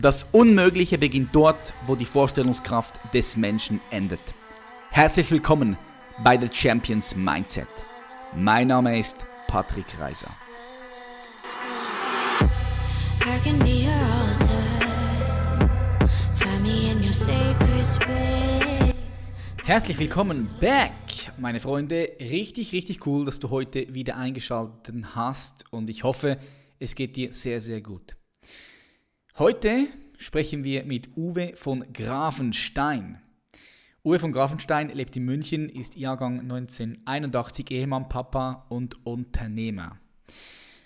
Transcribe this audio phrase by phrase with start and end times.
[0.00, 4.20] Das Unmögliche beginnt dort, wo die Vorstellungskraft des Menschen endet.
[4.90, 5.76] Herzlich willkommen
[6.22, 7.66] bei The Champions Mindset.
[8.36, 10.30] Mein Name ist Patrick Reiser.
[19.64, 20.92] Herzlich willkommen back,
[21.38, 22.08] meine Freunde.
[22.20, 26.38] Richtig, richtig cool, dass du heute wieder eingeschaltet hast und ich hoffe,
[26.78, 28.17] es geht dir sehr, sehr gut.
[29.38, 29.86] Heute
[30.18, 33.20] sprechen wir mit Uwe von Grafenstein.
[34.04, 40.00] Uwe von Grafenstein lebt in München, ist Jahrgang 1981, Ehemann, Papa und Unternehmer.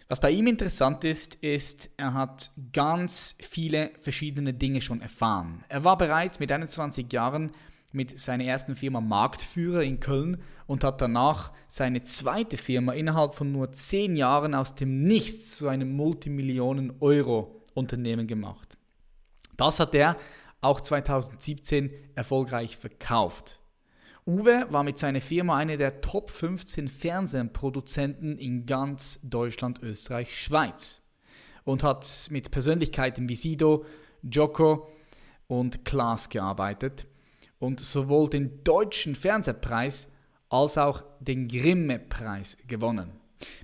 [0.08, 5.64] Was bei ihm interessant ist, ist, er hat ganz viele verschiedene Dinge schon erfahren.
[5.70, 7.52] Er war bereits mit 21 Jahren
[7.90, 13.50] mit seiner ersten Firma Marktführer in Köln und hat danach seine zweite Firma innerhalb von
[13.50, 18.76] nur 10 Jahren aus dem Nichts zu einem Multimillionen-Euro Unternehmen gemacht.
[19.56, 20.16] Das hat er
[20.60, 23.60] auch 2017 erfolgreich verkauft.
[24.24, 31.02] Uwe war mit seiner Firma einer der Top 15 Fernsehproduzenten in ganz Deutschland, Österreich, Schweiz
[31.64, 33.84] und hat mit Persönlichkeiten wie Sido,
[34.22, 34.88] Joko
[35.48, 37.06] und Klaas gearbeitet
[37.58, 40.12] und sowohl den deutschen Fernsehpreis
[40.48, 43.10] als auch den Grimme-Preis gewonnen.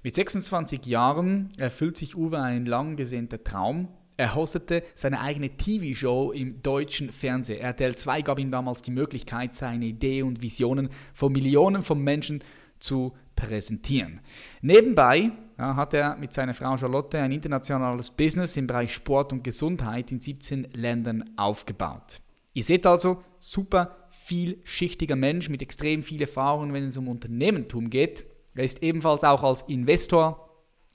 [0.03, 3.89] Mit 26 Jahren erfüllt sich Uwe ein lang gesehnter Traum.
[4.19, 7.61] Er hostete seine eigene TV-Show im deutschen Fernsehen.
[7.61, 12.43] RTL 2 gab ihm damals die Möglichkeit, seine Ideen und Visionen vor Millionen von Menschen
[12.81, 14.19] zu präsentieren.
[14.61, 19.45] Nebenbei ja, hat er mit seiner Frau Charlotte ein internationales Business im Bereich Sport und
[19.45, 22.21] Gesundheit in 17 Ländern aufgebaut.
[22.55, 28.25] Ihr seht also, super vielschichtiger Mensch mit extrem viel Erfahrung, wenn es um Unternehmertum geht.
[28.57, 30.51] Er ist ebenfalls auch als Investor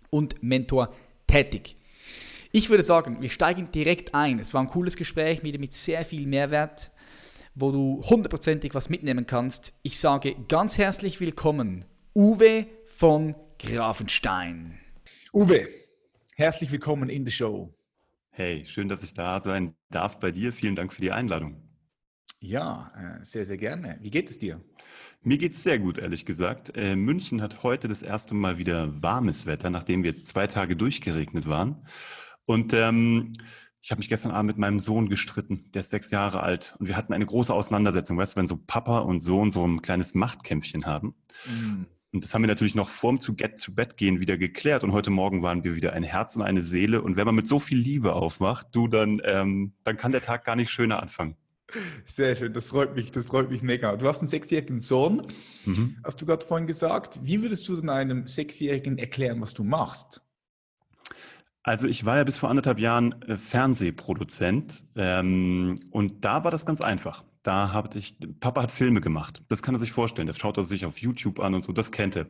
[0.09, 0.93] und Mentor
[1.25, 1.77] tätig.
[2.55, 4.37] Ich würde sagen, wir steigen direkt ein.
[4.37, 6.91] Es war ein cooles Gespräch mit, mit sehr viel Mehrwert,
[7.55, 9.73] wo du hundertprozentig was mitnehmen kannst.
[9.81, 14.77] Ich sage ganz herzlich willkommen, Uwe von Grafenstein.
[15.33, 15.67] Uwe,
[16.35, 17.73] herzlich willkommen in der Show.
[18.29, 20.53] Hey, schön, dass ich da sein darf bei dir.
[20.53, 21.59] Vielen Dank für die Einladung.
[22.39, 23.97] Ja, äh, sehr, sehr gerne.
[24.01, 24.61] Wie geht es dir?
[25.23, 26.77] Mir geht es sehr gut, ehrlich gesagt.
[26.77, 30.75] Äh, München hat heute das erste Mal wieder warmes Wetter, nachdem wir jetzt zwei Tage
[30.75, 31.87] durchgeregnet waren.
[32.45, 33.33] Und ähm,
[33.81, 36.75] ich habe mich gestern Abend mit meinem Sohn gestritten, der ist sechs Jahre alt.
[36.79, 39.81] Und wir hatten eine große Auseinandersetzung, weißt du, wenn so Papa und Sohn so ein
[39.81, 41.15] kleines Machtkämpfchen haben.
[41.45, 41.87] Mhm.
[42.13, 44.83] Und das haben wir natürlich noch vorm zu Get zu Bett gehen wieder geklärt.
[44.83, 47.01] Und heute Morgen waren wir wieder ein Herz und eine Seele.
[47.01, 50.45] Und wenn man mit so viel Liebe aufwacht, du, dann, ähm, dann kann der Tag
[50.45, 51.35] gar nicht schöner anfangen.
[52.05, 53.95] Sehr schön, das freut mich, das freut mich mega.
[53.95, 55.27] Du hast einen sechsjährigen Sohn,
[55.65, 55.97] mhm.
[56.03, 57.19] hast du gerade vorhin gesagt.
[57.23, 60.21] Wie würdest du denn einem Sechsjährigen erklären, was du machst?
[61.63, 66.65] Also ich war ja bis vor anderthalb Jahren äh, Fernsehproduzent ähm, und da war das
[66.65, 67.23] ganz einfach.
[67.41, 69.43] Da habe ich, Papa hat Filme gemacht.
[69.47, 70.27] Das kann er sich vorstellen.
[70.27, 71.73] Das schaut er sich auf YouTube an und so.
[71.73, 72.27] Das kennt er.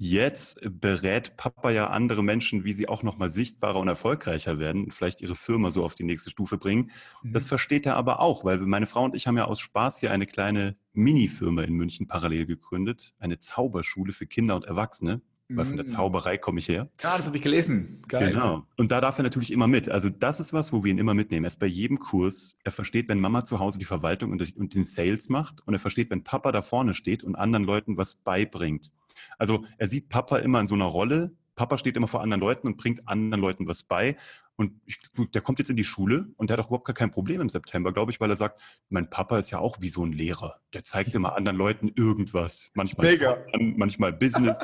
[0.00, 4.94] Jetzt berät Papa ja andere Menschen, wie sie auch nochmal sichtbarer und erfolgreicher werden und
[4.94, 6.92] vielleicht ihre Firma so auf die nächste Stufe bringen.
[7.22, 7.32] Mhm.
[7.32, 10.12] Das versteht er aber auch, weil meine Frau und ich haben ja aus Spaß hier
[10.12, 13.12] eine kleine Mini-Firma in München parallel gegründet.
[13.18, 15.20] Eine Zauberschule für Kinder und Erwachsene.
[15.50, 15.88] Weil von der mm.
[15.88, 16.90] Zauberei komme ich her.
[17.02, 18.02] Ja, das habe ich gelesen.
[18.06, 18.32] Geil.
[18.32, 18.66] Genau.
[18.76, 19.88] Und da darf er natürlich immer mit.
[19.88, 21.44] Also das ist was, wo wir ihn immer mitnehmen.
[21.44, 22.58] Er ist bei jedem Kurs.
[22.64, 25.66] Er versteht, wenn Mama zu Hause die Verwaltung und den Sales macht.
[25.66, 28.92] Und er versteht, wenn Papa da vorne steht und anderen Leuten was beibringt.
[29.38, 31.32] Also er sieht Papa immer in so einer Rolle.
[31.56, 34.16] Papa steht immer vor anderen Leuten und bringt anderen Leuten was bei.
[34.56, 34.98] Und ich,
[35.32, 37.48] der kommt jetzt in die Schule und der hat auch überhaupt gar kein Problem im
[37.48, 38.60] September, glaube ich, weil er sagt,
[38.90, 40.60] mein Papa ist ja auch wie so ein Lehrer.
[40.74, 42.70] Der zeigt immer anderen Leuten irgendwas.
[42.74, 44.58] Manchmal, Zahlen, manchmal Business.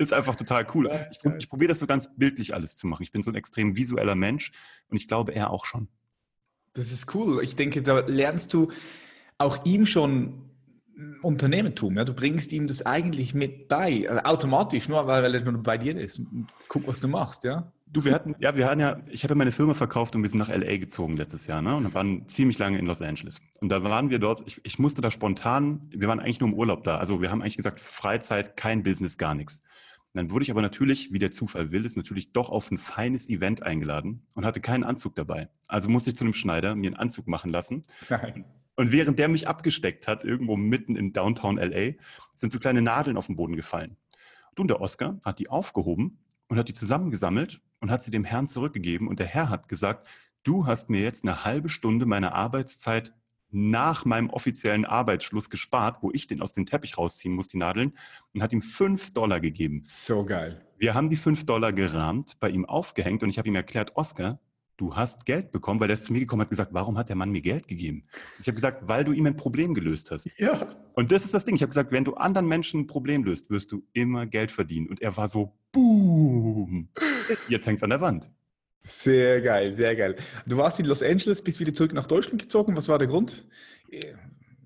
[0.00, 0.90] Ist einfach total cool.
[1.10, 3.02] Ich, ich probiere das so ganz bildlich alles zu machen.
[3.02, 4.50] Ich bin so ein extrem visueller Mensch
[4.88, 5.88] und ich glaube, er auch schon.
[6.72, 7.44] Das ist cool.
[7.44, 8.68] Ich denke, da lernst du
[9.36, 10.50] auch ihm schon
[11.20, 11.98] Unternehmertum.
[11.98, 12.04] Ja?
[12.04, 15.98] Du bringst ihm das eigentlich mit bei, also automatisch, nur weil, er nur bei dir
[15.98, 16.22] ist.
[16.68, 17.70] Guck, was du machst, ja.
[17.86, 20.30] Du, wir hatten, ja, wir hatten ja, ich habe ja meine Firma verkauft und wir
[20.30, 21.74] sind nach LA gezogen letztes Jahr, ne?
[21.76, 23.40] Und waren ziemlich lange in Los Angeles.
[23.60, 26.54] Und da waren wir dort, ich, ich musste da spontan, wir waren eigentlich nur im
[26.54, 26.98] Urlaub da.
[26.98, 29.60] Also wir haben eigentlich gesagt, Freizeit, kein Business, gar nichts.
[30.12, 33.28] Dann wurde ich aber natürlich, wie der Zufall will, ist natürlich doch auf ein feines
[33.28, 35.48] Event eingeladen und hatte keinen Anzug dabei.
[35.68, 37.82] Also musste ich zu einem Schneider mir einen Anzug machen lassen.
[38.08, 38.44] Nein.
[38.74, 41.92] Und während der mich abgesteckt hat, irgendwo mitten in Downtown LA,
[42.34, 43.96] sind so kleine Nadeln auf den Boden gefallen.
[44.58, 46.18] Und der Oscar hat die aufgehoben
[46.48, 49.08] und hat die zusammengesammelt und hat sie dem Herrn zurückgegeben.
[49.08, 50.06] Und der Herr hat gesagt,
[50.42, 53.14] du hast mir jetzt eine halbe Stunde meiner Arbeitszeit
[53.52, 57.92] nach meinem offiziellen Arbeitsschluss gespart, wo ich den aus dem Teppich rausziehen muss, die Nadeln,
[58.34, 59.82] und hat ihm fünf Dollar gegeben.
[59.84, 60.64] So geil.
[60.78, 64.38] Wir haben die fünf Dollar gerahmt, bei ihm aufgehängt und ich habe ihm erklärt, Oscar,
[64.80, 67.08] du hast Geld bekommen, weil der ist zu mir gekommen und hat gesagt, warum hat
[67.08, 68.04] der Mann mir Geld gegeben?
[68.40, 70.30] Ich habe gesagt, weil du ihm ein Problem gelöst hast.
[70.38, 70.74] Ja.
[70.94, 71.54] Und das ist das Ding.
[71.54, 74.88] Ich habe gesagt, wenn du anderen Menschen ein Problem löst, wirst du immer Geld verdienen.
[74.88, 76.88] Und er war so, boom.
[77.48, 78.30] Jetzt hängt es an der Wand.
[78.82, 80.16] Sehr geil, sehr geil.
[80.46, 82.76] Du warst in Los Angeles, bist wieder zurück nach Deutschland gezogen.
[82.76, 83.46] Was war der Grund?
[83.90, 84.00] Ja.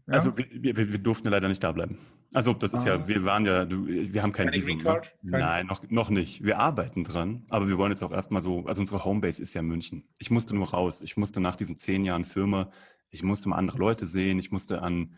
[0.06, 1.98] Also wir, wir, wir, durften ja leider nicht da bleiben.
[2.34, 2.96] Also das ist ah.
[2.96, 4.82] ja, wir waren ja, wir haben kein Visum.
[4.82, 5.00] Ne?
[5.22, 6.44] Nein, noch, noch nicht.
[6.44, 9.62] Wir arbeiten dran, aber wir wollen jetzt auch erstmal so, also unsere Homebase ist ja
[9.62, 10.08] München.
[10.18, 11.00] Ich musste nur raus.
[11.02, 12.70] Ich musste nach diesen zehn Jahren Firma,
[13.10, 15.14] ich musste mal andere Leute sehen, ich musste an,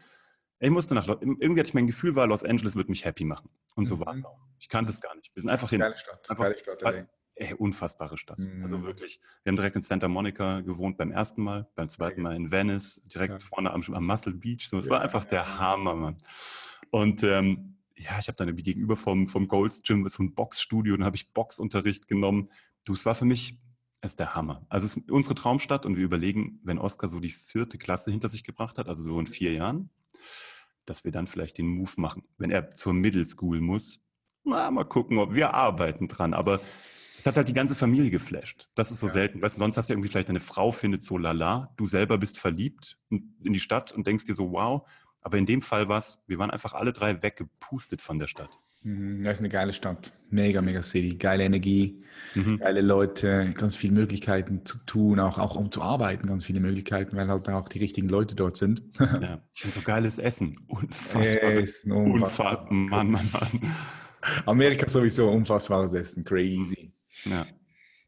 [0.61, 3.51] ich musste nach, irgendwie hatte ich mein Gefühl war, Los Angeles wird mich happy machen.
[3.75, 4.01] Und so mhm.
[4.01, 4.39] war es auch.
[4.59, 5.35] Ich kannte es gar nicht.
[5.35, 5.81] Wir sind einfach hin.
[5.81, 7.09] Geile Stadt, einfach, geile Stadt.
[7.37, 8.39] Ey, ey, unfassbare Stadt.
[8.39, 8.63] Mhm.
[8.63, 12.35] Also wirklich, wir haben direkt in Santa Monica gewohnt beim ersten Mal, beim zweiten Mal
[12.35, 13.39] in Venice, direkt ja.
[13.39, 14.69] vorne am, am, Muscle Beach.
[14.69, 16.19] So, es ja, war einfach der Hammer, Mann.
[16.91, 20.97] Und ähm, ja, ich habe dann irgendwie gegenüber vom, vom Golds Gym so ein Boxstudio,
[20.97, 22.51] dann habe ich Boxunterricht genommen.
[22.85, 23.59] Du, es war für mich,
[24.01, 24.67] es ist der Hammer.
[24.69, 28.29] Also es ist unsere Traumstadt und wir überlegen, wenn Oscar so die vierte Klasse hinter
[28.29, 29.91] sich gebracht hat, also so in vier Jahren,
[30.85, 32.23] dass wir dann vielleicht den Move machen.
[32.39, 34.01] Wenn er zur Middle School muss,
[34.45, 36.33] na, mal gucken, ob wir arbeiten dran.
[36.33, 36.61] Aber
[37.19, 38.69] es hat halt die ganze Familie geflasht.
[38.75, 39.13] Das ist so ja.
[39.13, 39.43] selten.
[39.43, 42.39] Weißt du, sonst hast du irgendwie vielleicht eine Frau findet so lala, du selber bist
[42.39, 44.87] verliebt in die Stadt und denkst dir so, wow,
[45.23, 48.59] aber in dem Fall war es, wir waren einfach alle drei weggepustet von der Stadt.
[48.83, 50.13] Mhm, das ist eine geile Stadt.
[50.31, 51.17] Mega, mega City.
[51.17, 52.05] Geile Energie,
[52.37, 52.59] mhm.
[52.59, 57.17] geile Leute, ganz viele Möglichkeiten zu tun, auch, auch um zu arbeiten, ganz viele Möglichkeiten,
[57.17, 58.83] weil halt auch die richtigen Leute dort sind.
[59.21, 60.61] Ja, und so geiles Essen.
[60.69, 61.51] Unfassbar.
[61.51, 62.67] Essen, unfassbar.
[62.71, 63.75] Mann, Mann, Mann.
[64.45, 66.25] Amerika sowieso unfassbares Essen.
[66.25, 66.93] Crazy.
[67.29, 67.47] Ja.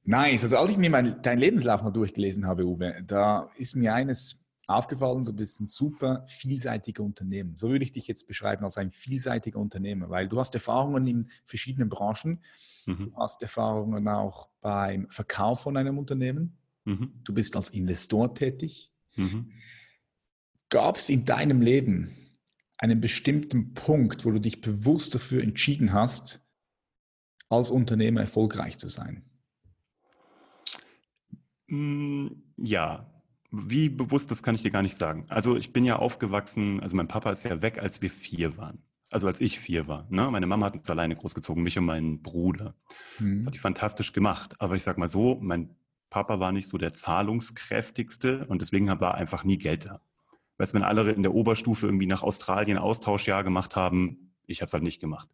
[0.04, 0.42] Nice.
[0.44, 4.48] Also als ich mir mein, deinen Lebenslauf mal durchgelesen habe, Uwe, da ist mir eines
[4.68, 7.56] aufgefallen, du bist ein super vielseitiger Unternehmer.
[7.56, 11.30] So würde ich dich jetzt beschreiben als ein vielseitiger Unternehmer, weil du hast Erfahrungen in
[11.46, 12.42] verschiedenen Branchen,
[12.86, 12.96] mhm.
[12.96, 17.12] du hast Erfahrungen auch beim Verkauf von einem Unternehmen, mhm.
[17.24, 18.92] du bist als Investor tätig.
[19.16, 19.52] Mhm.
[20.68, 22.14] Gab es in deinem Leben
[22.76, 26.46] einen bestimmten Punkt, wo du dich bewusst dafür entschieden hast,
[27.48, 29.24] als Unternehmer erfolgreich zu sein?
[31.68, 33.06] Mm, ja,
[33.50, 35.26] wie bewusst, das kann ich dir gar nicht sagen.
[35.28, 38.82] Also ich bin ja aufgewachsen, also mein Papa ist ja weg, als wir vier waren.
[39.10, 40.06] Also als ich vier war.
[40.10, 40.30] Ne?
[40.30, 42.74] Meine Mama hat uns alleine großgezogen, mich und meinen Bruder.
[43.18, 43.36] Mhm.
[43.36, 44.54] Das hat die fantastisch gemacht.
[44.58, 45.74] Aber ich sag mal so, mein
[46.10, 50.00] Papa war nicht so der zahlungskräftigste und deswegen war einfach nie Geld da.
[50.58, 54.66] Weißt du, wenn alle in der Oberstufe irgendwie nach Australien Austauschjahr gemacht haben, ich habe
[54.66, 55.28] es halt nicht gemacht.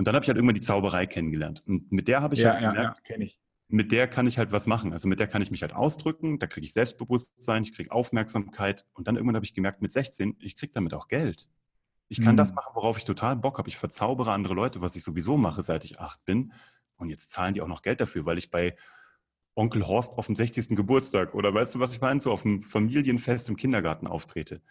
[0.00, 1.62] Und dann habe ich halt irgendwann die Zauberei kennengelernt.
[1.66, 3.38] Und mit der habe ich ja, halt ja, gemerkt, ja, ich
[3.68, 4.94] mit der kann ich halt was machen.
[4.94, 8.86] Also mit der kann ich mich halt ausdrücken, da kriege ich Selbstbewusstsein, ich kriege Aufmerksamkeit
[8.94, 11.50] und dann irgendwann habe ich gemerkt, mit 16, ich kriege damit auch Geld.
[12.08, 12.38] Ich kann mhm.
[12.38, 13.68] das machen, worauf ich total Bock habe.
[13.68, 16.54] Ich verzaubere andere Leute, was ich sowieso mache, seit ich acht bin.
[16.96, 18.76] Und jetzt zahlen die auch noch Geld dafür, weil ich bei
[19.54, 20.76] Onkel Horst auf dem 60.
[20.76, 24.62] Geburtstag oder weißt du, was ich meine, so auf dem Familienfest im Kindergarten auftrete.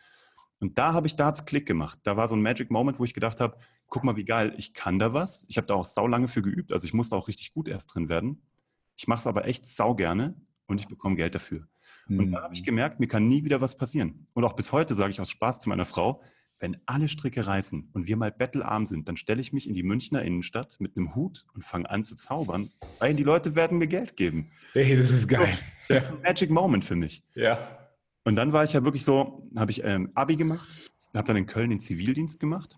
[0.60, 2.00] Und da habe ich da hat's Klick gemacht.
[2.02, 3.58] Da war so ein Magic Moment, wo ich gedacht habe,
[3.90, 5.46] guck mal, wie geil, ich kann da was.
[5.50, 7.94] Ich habe da auch sau lange für geübt, also ich musste auch richtig gut erst
[7.94, 8.42] drin werden.
[8.96, 10.36] Ich mache es aber echt sau gerne
[10.68, 11.68] und ich bekomme Geld dafür.
[12.08, 12.20] Mhm.
[12.20, 12.66] Und da habe ich mhm.
[12.66, 14.28] gemerkt, mir kann nie wieder was passieren.
[14.34, 16.22] Und auch bis heute sage ich aus Spaß zu meiner Frau,
[16.60, 19.84] wenn alle Stricke reißen und wir mal bettelarm sind, dann stelle ich mich in die
[19.84, 22.70] Münchner Innenstadt mit einem Hut und fange an zu zaubern,
[23.00, 24.52] weil die Leute werden mir Geld geben.
[24.74, 25.48] Hey, das ist geil.
[25.48, 25.54] So,
[25.88, 25.96] das ja.
[25.96, 27.24] ist ein Magic Moment für mich.
[27.34, 27.90] Ja.
[28.26, 30.68] Und dann war ich ja wirklich so, habe ich ähm, Abi gemacht,
[31.14, 32.78] habe dann in Köln den Zivildienst gemacht,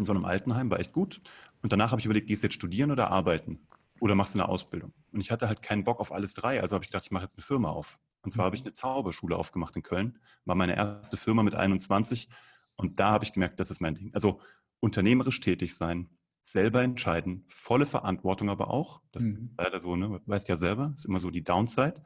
[0.00, 1.20] in so einem Altenheim, war echt gut.
[1.62, 3.60] Und danach habe ich überlegt, gehst du jetzt studieren oder arbeiten?
[4.00, 4.92] oder machst du eine Ausbildung?
[5.12, 7.24] Und ich hatte halt keinen Bock auf alles drei, also habe ich gedacht, ich mache
[7.24, 8.00] jetzt eine Firma auf.
[8.22, 8.68] Und zwar habe ich mhm.
[8.68, 12.28] eine Zauberschule aufgemacht in Köln, war meine erste Firma mit 21
[12.76, 14.10] und da habe ich gemerkt, das ist mein Ding.
[14.14, 14.40] Also
[14.80, 16.08] unternehmerisch tätig sein,
[16.42, 19.02] selber entscheiden, volle Verantwortung aber auch.
[19.12, 19.30] Das mhm.
[19.30, 20.20] ist leider so, ne?
[20.26, 22.02] weißt ja selber, ist immer so die Downside.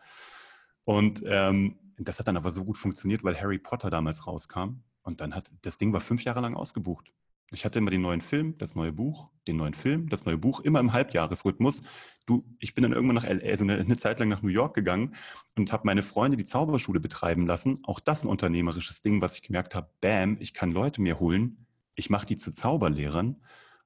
[0.84, 4.82] Und ähm, das hat dann aber so gut funktioniert, weil Harry Potter damals rauskam.
[5.02, 7.12] Und dann hat das Ding war fünf Jahre lang ausgebucht.
[7.54, 10.60] Ich hatte immer den neuen Film, das neue Buch, den neuen Film, das neue Buch,
[10.60, 11.82] immer im Halbjahresrhythmus.
[12.26, 14.74] Du, ich bin dann irgendwann nach LA, also eine, eine Zeit lang nach New York
[14.74, 15.14] gegangen
[15.56, 17.80] und habe meine Freunde die Zauberschule betreiben lassen.
[17.84, 21.66] Auch das ein unternehmerisches Ding, was ich gemerkt habe, bam, ich kann Leute mir holen,
[21.94, 23.36] ich mache die zu Zauberlehrern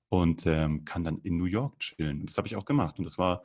[0.09, 2.27] und ähm, kann dann in New York chillen.
[2.27, 3.43] Das habe ich auch gemacht und das war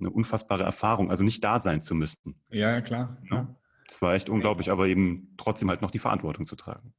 [0.00, 2.40] eine unfassbare Erfahrung, also nicht da sein zu müssen.
[2.50, 3.18] Ja, klar.
[3.30, 3.56] Ja.
[3.88, 6.92] Das war echt unglaublich, aber eben trotzdem halt noch die Verantwortung zu tragen.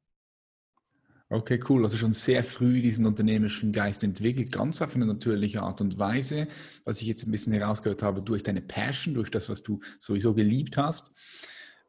[1.31, 1.83] Okay, cool.
[1.83, 6.47] Also schon sehr früh diesen unternehmerischen Geist entwickelt, ganz auf eine natürliche Art und Weise,
[6.85, 10.33] was ich jetzt ein bisschen herausgehört habe, durch deine Passion, durch das, was du sowieso
[10.33, 11.11] geliebt hast.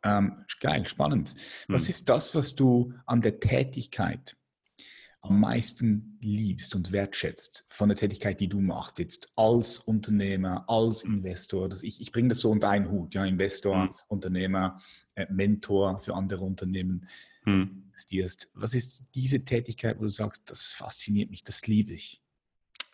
[0.03, 1.35] Ähm, geil, spannend.
[1.69, 1.91] Was hm.
[1.91, 4.37] ist das, was du an der Tätigkeit
[5.23, 11.03] am meisten liebst und wertschätzt von der Tätigkeit, die du machst, jetzt als Unternehmer, als
[11.03, 11.69] Investor?
[11.69, 13.95] Das, ich, ich bringe das so unter einen Hut, ja, Investor, mhm.
[14.09, 14.81] Unternehmer,
[15.15, 17.07] äh, Mentor für andere Unternehmen.
[17.51, 17.85] Mhm.
[18.55, 22.23] Was ist diese Tätigkeit, wo du sagst, das fasziniert mich, das liebe ich?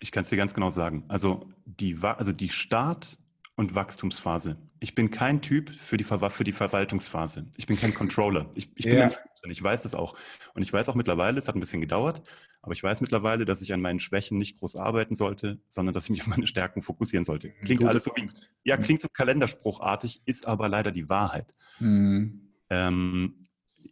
[0.01, 1.05] Ich kann es dir ganz genau sagen.
[1.09, 3.19] Also die, also die Start-
[3.55, 4.59] und Wachstumsphase.
[4.81, 7.47] Ich bin kein Typ für die, Ver für die Verwaltungsphase.
[7.57, 8.51] Ich bin kein Controller.
[8.55, 9.07] Ich, ich bin ja.
[9.07, 9.19] nicht.
[9.49, 10.17] Ich weiß das auch.
[10.55, 12.23] Und ich weiß auch mittlerweile, es hat ein bisschen gedauert,
[12.63, 16.05] aber ich weiß mittlerweile, dass ich an meinen Schwächen nicht groß arbeiten sollte, sondern dass
[16.05, 17.51] ich mich auf meine Stärken fokussieren sollte.
[17.63, 18.29] Klingt Gute alles so wie,
[18.65, 21.55] ja, klingt so kalenderspruchartig, ist aber leider die Wahrheit.
[21.79, 22.51] Mhm.
[22.71, 23.46] Ähm,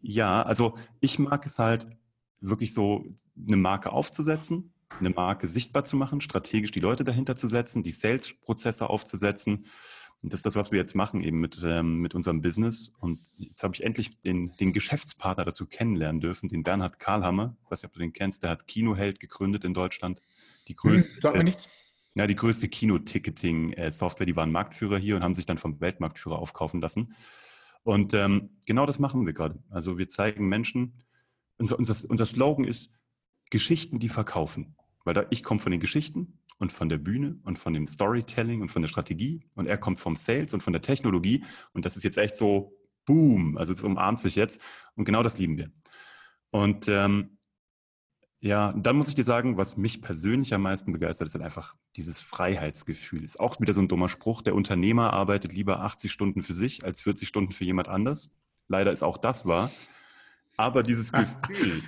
[0.05, 1.87] ja, also ich mag es halt
[2.41, 3.05] wirklich so,
[3.47, 7.93] eine Marke aufzusetzen eine Marke sichtbar zu machen, strategisch die Leute dahinter zu setzen, die
[7.93, 9.67] Sales-Prozesse aufzusetzen.
[10.23, 12.93] Und das ist das, was wir jetzt machen, eben mit, ähm, mit unserem Business.
[12.99, 17.57] Und jetzt habe ich endlich den, den Geschäftspartner dazu kennenlernen dürfen, den Bernhard Karlhammer.
[17.65, 20.23] Ich weiß nicht, ob du den kennst, der hat Kinoheld gegründet in Deutschland.
[20.69, 21.69] Die hm, größte, hm, mir nichts.
[22.15, 24.25] Ja, die größte Kinoticketing-Software.
[24.25, 27.15] Die waren Marktführer hier und haben sich dann vom Weltmarktführer aufkaufen lassen.
[27.85, 29.63] Und ähm, genau das machen wir gerade.
[29.71, 31.05] Also wir zeigen Menschen,
[31.59, 32.91] unser, unser, unser Slogan ist
[33.51, 34.75] Geschichten, die verkaufen.
[35.05, 38.63] Weil da, ich komme von den Geschichten und von der Bühne und von dem Storytelling
[38.63, 41.97] und von der Strategie und er kommt vom Sales und von der Technologie und das
[41.97, 44.61] ist jetzt echt so boom, also es umarmt sich jetzt
[44.95, 45.71] und genau das lieben wir.
[46.51, 47.34] Und ähm,
[48.45, 51.77] ja, dann muss ich dir sagen, was mich persönlich am meisten begeistert, ist halt einfach
[51.97, 53.25] dieses Freiheitsgefühl.
[53.25, 54.43] Ist auch wieder so ein dummer Spruch.
[54.43, 58.31] Der Unternehmer arbeitet lieber 80 Stunden für sich als 40 Stunden für jemand anders.
[58.69, 59.71] Leider ist auch das wahr.
[60.59, 61.11] Aber dieses
[61.49, 61.83] Gefühl,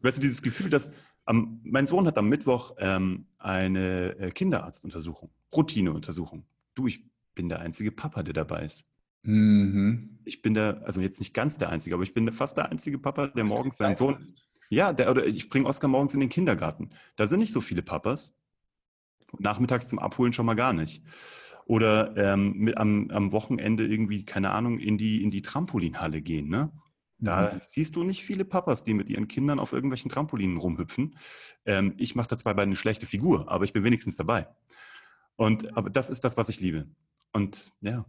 [0.00, 0.90] weißt du, dieses Gefühl, dass
[1.26, 6.44] am, mein Sohn hat am Mittwoch ähm, eine äh, Kinderarztuntersuchung, Routineuntersuchung.
[6.74, 7.04] Du, ich
[7.36, 8.84] bin der einzige Papa, der dabei ist.
[9.22, 10.18] Mhm.
[10.24, 12.98] Ich bin der, also jetzt nicht ganz der einzige, aber ich bin fast der einzige
[12.98, 14.18] Papa, der morgens seinen Sohn.
[14.70, 16.90] Ja, der, oder ich bringe Oskar morgens in den Kindergarten.
[17.16, 18.34] Da sind nicht so viele Papas.
[19.38, 21.02] Nachmittags zum Abholen schon mal gar nicht.
[21.66, 26.48] Oder ähm, mit, am, am Wochenende irgendwie, keine Ahnung, in die, in die Trampolinhalle gehen.
[26.48, 26.72] Ne?
[27.18, 27.60] Da mhm.
[27.66, 31.16] siehst du nicht viele Papas, die mit ihren Kindern auf irgendwelchen Trampolinen rumhüpfen.
[31.66, 34.48] Ähm, ich mache da zwar bei eine schlechte Figur, aber ich bin wenigstens dabei.
[35.36, 36.88] Und aber das ist das, was ich liebe.
[37.32, 38.04] Und ja,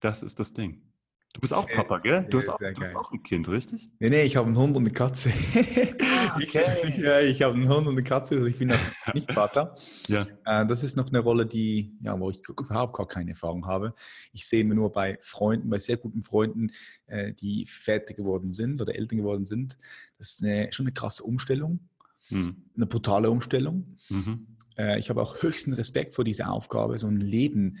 [0.00, 0.91] das ist das Ding.
[1.32, 2.26] Du bist auch Papa, gell?
[2.28, 3.90] Du, hast auch, du hast auch, ein Kind, richtig?
[3.98, 5.30] Nee, nee, ich habe einen Hund und eine Katze.
[5.30, 7.00] Ah, okay.
[7.02, 8.68] ja, ich habe einen Hund und eine Katze, also ich bin
[9.14, 9.74] nicht Vater.
[10.08, 10.26] ja.
[10.44, 13.94] Äh, das ist noch eine Rolle, die, ja, wo ich überhaupt gar keine Erfahrung habe.
[14.32, 16.70] Ich sehe mir nur bei Freunden, bei sehr guten Freunden,
[17.06, 19.78] äh, die Väter geworden sind oder Eltern geworden sind.
[20.18, 21.80] Das ist eine, schon eine krasse Umstellung,
[22.28, 22.56] hm.
[22.76, 23.96] eine brutale Umstellung.
[24.10, 24.48] Mhm.
[24.76, 27.78] Äh, ich habe auch höchsten Respekt vor dieser Aufgabe, so ein Leben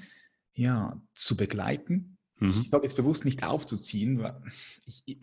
[0.54, 2.11] ja, zu begleiten
[2.42, 2.60] Mhm.
[2.62, 4.40] Ich sage jetzt bewusst nicht aufzuziehen, weil
[4.86, 5.18] ich, ich,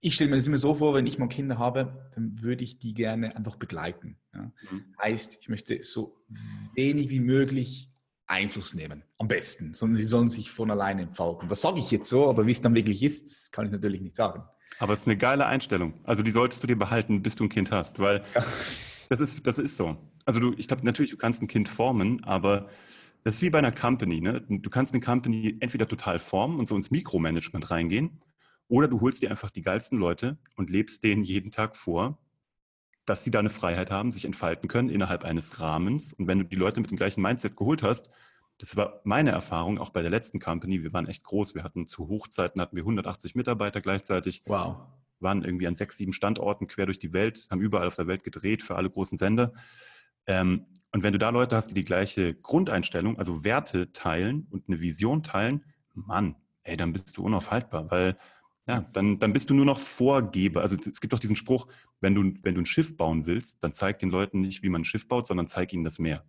[0.00, 2.78] ich stelle mir das immer so vor, wenn ich mal Kinder habe, dann würde ich
[2.78, 4.18] die gerne einfach begleiten.
[4.34, 4.52] Ja.
[4.70, 4.84] Mhm.
[5.00, 6.12] Heißt, ich möchte so
[6.74, 7.90] wenig wie möglich
[8.26, 11.48] Einfluss nehmen, am besten, sondern sie sollen sich von alleine entfalten.
[11.48, 14.00] Das sage ich jetzt so, aber wie es dann wirklich ist, das kann ich natürlich
[14.00, 14.42] nicht sagen.
[14.78, 15.94] Aber es ist eine geile Einstellung.
[16.04, 18.44] Also die solltest du dir behalten, bis du ein Kind hast, weil ja.
[19.08, 19.96] das, ist, das ist so.
[20.24, 22.68] Also du, ich glaube natürlich, du kannst ein Kind formen, aber
[23.24, 24.20] das ist wie bei einer Company.
[24.20, 24.42] Ne?
[24.48, 28.20] Du kannst eine Company entweder total formen und so ins Mikromanagement reingehen,
[28.68, 32.18] oder du holst dir einfach die geilsten Leute und lebst denen jeden Tag vor,
[33.04, 36.14] dass sie da eine Freiheit haben, sich entfalten können innerhalb eines Rahmens.
[36.14, 38.08] Und wenn du die Leute mit dem gleichen Mindset geholt hast,
[38.56, 40.82] das war meine Erfahrung auch bei der letzten Company.
[40.82, 41.54] Wir waren echt groß.
[41.54, 44.42] Wir hatten zu Hochzeiten hatten wir 180 Mitarbeiter gleichzeitig.
[44.46, 44.76] Wow.
[45.20, 48.24] Waren irgendwie an sechs, sieben Standorten quer durch die Welt, haben überall auf der Welt
[48.24, 49.52] gedreht für alle großen Sender.
[50.26, 54.68] Ähm, und wenn du da Leute hast, die die gleiche Grundeinstellung, also Werte teilen und
[54.68, 55.64] eine Vision teilen,
[55.94, 58.16] Mann, ey, dann bist du unaufhaltbar, weil
[58.66, 60.60] ja, dann, dann bist du nur noch Vorgeber.
[60.60, 61.66] Also es gibt doch diesen Spruch,
[62.00, 64.82] wenn du, wenn du ein Schiff bauen willst, dann zeig den Leuten nicht, wie man
[64.82, 66.24] ein Schiff baut, sondern zeig ihnen das Meer.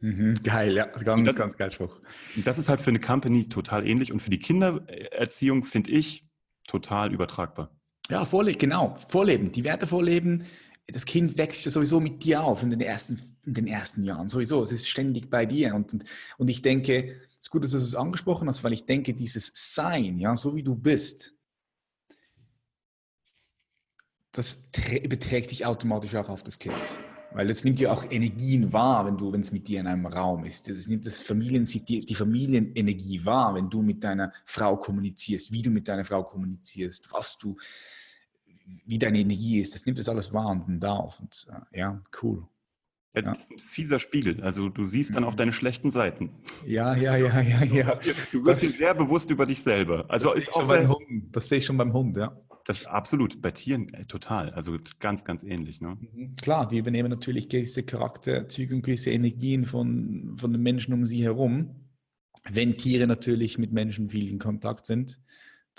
[0.00, 2.00] Mhm, geil, ja, ganz, das, ganz geil Spruch.
[2.44, 6.26] Das ist halt für eine Company total ähnlich und für die Kindererziehung finde ich
[6.66, 7.70] total übertragbar.
[8.08, 10.44] Ja, vorleben, genau, vorleben, die Werte vorleben,
[10.92, 14.28] das Kind wächst ja sowieso mit dir auf in den ersten, in den ersten Jahren,
[14.28, 14.62] sowieso.
[14.62, 15.74] Es ist ständig bei dir.
[15.74, 16.04] Und, und,
[16.38, 19.50] und ich denke, es ist gut, dass du es angesprochen hast, weil ich denke, dieses
[19.54, 21.34] Sein, ja, so wie du bist,
[24.32, 24.70] das
[25.02, 26.74] überträgt sich automatisch auch auf das Kind.
[27.32, 30.06] Weil es nimmt ja auch Energien wahr, wenn du, wenn es mit dir in einem
[30.06, 30.68] Raum ist.
[30.68, 35.70] Es nimmt das Familien, die Familienenergie wahr, wenn du mit deiner Frau kommunizierst, wie du
[35.70, 37.56] mit deiner Frau kommunizierst, was du,
[38.86, 39.74] wie deine Energie ist.
[39.74, 41.20] Das nimmt das alles wahr und darf.
[41.20, 42.46] Und äh, ja, cool.
[43.14, 44.40] Ja, das ist ein fieser Spiegel.
[44.40, 45.38] Also du siehst dann auch mhm.
[45.38, 46.30] deine schlechten Seiten.
[46.64, 47.92] Ja, ja, ja, ja, ja.
[48.30, 50.04] Du wirst dir sehr bewusst über dich selber.
[50.08, 51.34] Also das ist auch beim Hund.
[51.34, 52.36] Das sehe ich schon beim Hund, ja.
[52.66, 54.50] Das ist absolut, bei Tieren äh, total.
[54.50, 55.80] Also ganz, ganz ähnlich.
[55.80, 55.96] Ne?
[55.98, 56.36] Mhm.
[56.36, 61.24] Klar, die übernehmen natürlich gewisse Charakterzüge und gewisse Energien von, von den Menschen um sie
[61.24, 61.88] herum.
[62.48, 65.20] Wenn Tiere natürlich mit Menschen viel in Kontakt sind,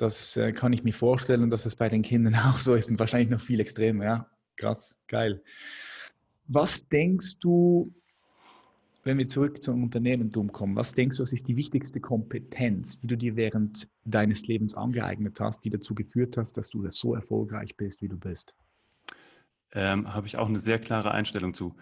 [0.01, 2.99] das äh, kann ich mir vorstellen, dass das bei den Kindern auch so ist und
[2.99, 4.03] wahrscheinlich noch viel extremer.
[4.03, 5.43] Ja, krass, geil.
[6.47, 7.93] Was denkst du,
[9.03, 13.07] wenn wir zurück zum Unternehmertum kommen, was denkst du, was ist die wichtigste Kompetenz, die
[13.07, 17.77] du dir während deines Lebens angeeignet hast, die dazu geführt hast, dass du so erfolgreich
[17.77, 18.53] bist, wie du bist?
[19.73, 21.75] Ähm, Habe ich auch eine sehr klare Einstellung zu.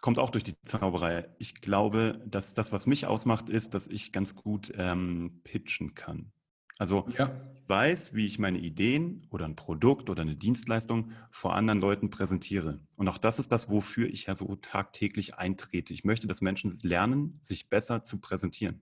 [0.00, 1.28] Kommt auch durch die Zauberei.
[1.38, 6.32] Ich glaube, dass das, was mich ausmacht, ist, dass ich ganz gut ähm, pitchen kann.
[6.78, 7.26] Also ja.
[7.26, 12.10] ich weiß, wie ich meine Ideen oder ein Produkt oder eine Dienstleistung vor anderen Leuten
[12.10, 12.80] präsentiere.
[12.96, 15.92] Und auch das ist das, wofür ich ja so tagtäglich eintrete.
[15.92, 18.80] Ich möchte, dass Menschen lernen, sich besser zu präsentieren.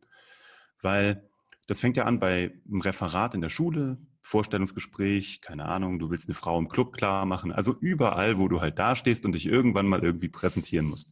[0.83, 1.25] Weil
[1.67, 6.29] das fängt ja an bei einem Referat in der Schule, Vorstellungsgespräch, keine Ahnung, du willst
[6.29, 7.53] eine Frau im Club klar machen.
[7.53, 11.11] Also überall, wo du halt dastehst und dich irgendwann mal irgendwie präsentieren musst.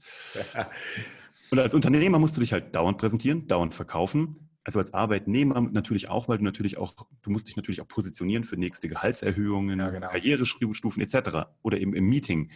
[1.51, 6.09] Und als Unternehmer musst du dich halt dauernd präsentieren, dauernd verkaufen also als Arbeitnehmer natürlich
[6.09, 9.91] auch, weil du natürlich auch, du musst dich natürlich auch positionieren für nächste Gehaltserhöhungen, ja,
[9.91, 10.09] genau.
[10.09, 11.49] Karrierestufen etc.
[11.63, 12.51] oder eben im Meeting.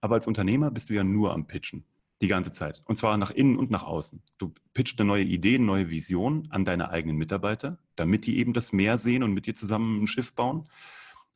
[0.00, 1.84] Aber als Unternehmer bist du ja nur am Pitchen
[2.20, 2.82] die ganze Zeit.
[2.84, 4.22] Und zwar nach innen und nach außen.
[4.38, 8.52] Du pitchst eine neue Idee, eine neue Vision an deine eigenen Mitarbeiter, damit die eben
[8.52, 10.68] das Meer sehen und mit dir zusammen ein Schiff bauen.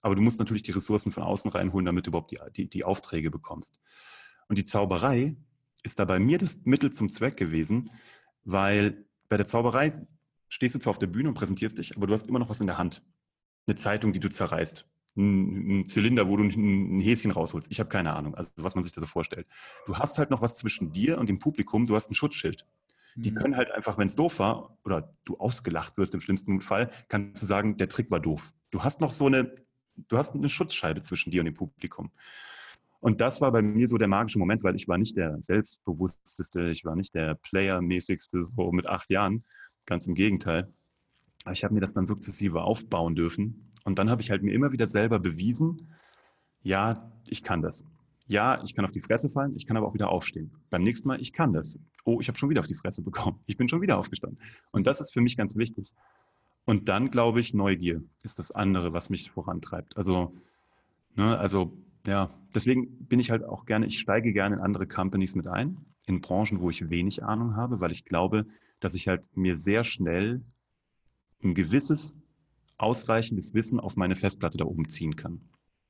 [0.03, 2.85] Aber du musst natürlich die Ressourcen von außen reinholen, damit du überhaupt die, die, die
[2.85, 3.79] Aufträge bekommst.
[4.49, 5.37] Und die Zauberei
[5.83, 7.91] ist da bei mir das Mittel zum Zweck gewesen,
[8.45, 10.07] weil bei der Zauberei
[10.49, 12.61] stehst du zwar auf der Bühne und präsentierst dich, aber du hast immer noch was
[12.61, 13.03] in der Hand.
[13.67, 14.87] Eine Zeitung, die du zerreißt.
[15.17, 17.71] Ein, ein Zylinder, wo du ein, ein Häschen rausholst.
[17.71, 19.47] Ich habe keine Ahnung, also was man sich da so vorstellt.
[19.87, 22.67] Du hast halt noch was zwischen dir und dem Publikum, du hast ein Schutzschild.
[23.17, 23.37] Die mhm.
[23.37, 27.43] können halt einfach, wenn es doof war oder du ausgelacht wirst im schlimmsten Fall, kannst
[27.43, 28.53] du sagen, der Trick war doof.
[28.71, 29.55] Du hast noch so eine,
[29.97, 32.11] du hast eine Schutzscheibe zwischen dir und dem Publikum.
[33.01, 36.71] Und das war bei mir so der magische Moment, weil ich war nicht der selbstbewussteste,
[36.71, 39.45] ich war nicht der Player-mäßigste so mit acht Jahren,
[39.89, 40.71] Ganz im Gegenteil.
[41.45, 43.73] Aber ich habe mir das dann sukzessive aufbauen dürfen.
[43.85, 45.89] Und dann habe ich halt mir immer wieder selber bewiesen,
[46.63, 47.85] ja, ich kann das.
[48.27, 50.53] Ja, ich kann auf die Fresse fallen, ich kann aber auch wieder aufstehen.
[50.69, 51.79] Beim nächsten Mal, ich kann das.
[52.05, 53.41] Oh, ich habe schon wieder auf die Fresse bekommen.
[53.47, 54.39] Ich bin schon wieder aufgestanden.
[54.73, 55.95] Und das ist für mich ganz wichtig.
[56.67, 59.97] Und dann glaube ich, Neugier ist das andere, was mich vorantreibt.
[59.97, 60.35] Also,
[61.15, 61.73] ne, also
[62.07, 65.79] ja, deswegen bin ich halt auch gerne, ich steige gerne in andere Companies mit ein,
[66.07, 68.45] in Branchen, wo ich wenig Ahnung habe, weil ich glaube,
[68.81, 70.43] dass ich halt mir sehr schnell
[71.43, 72.17] ein gewisses,
[72.79, 75.41] ausreichendes Wissen auf meine Festplatte da oben ziehen kann.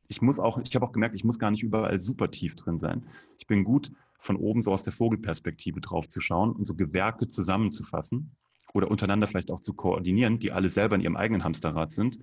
[0.09, 2.79] Ich muss auch, ich habe auch gemerkt, ich muss gar nicht überall super tief drin
[2.79, 3.07] sein.
[3.39, 7.29] Ich bin gut, von oben so aus der Vogelperspektive drauf zu schauen und so Gewerke
[7.29, 8.33] zusammenzufassen
[8.75, 12.19] oder untereinander vielleicht auch zu koordinieren, die alle selber in ihrem eigenen Hamsterrad sind.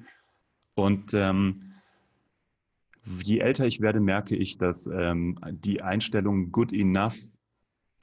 [0.73, 1.75] Und ähm,
[3.23, 7.17] je älter ich werde, merke ich, dass ähm, die Einstellung good enough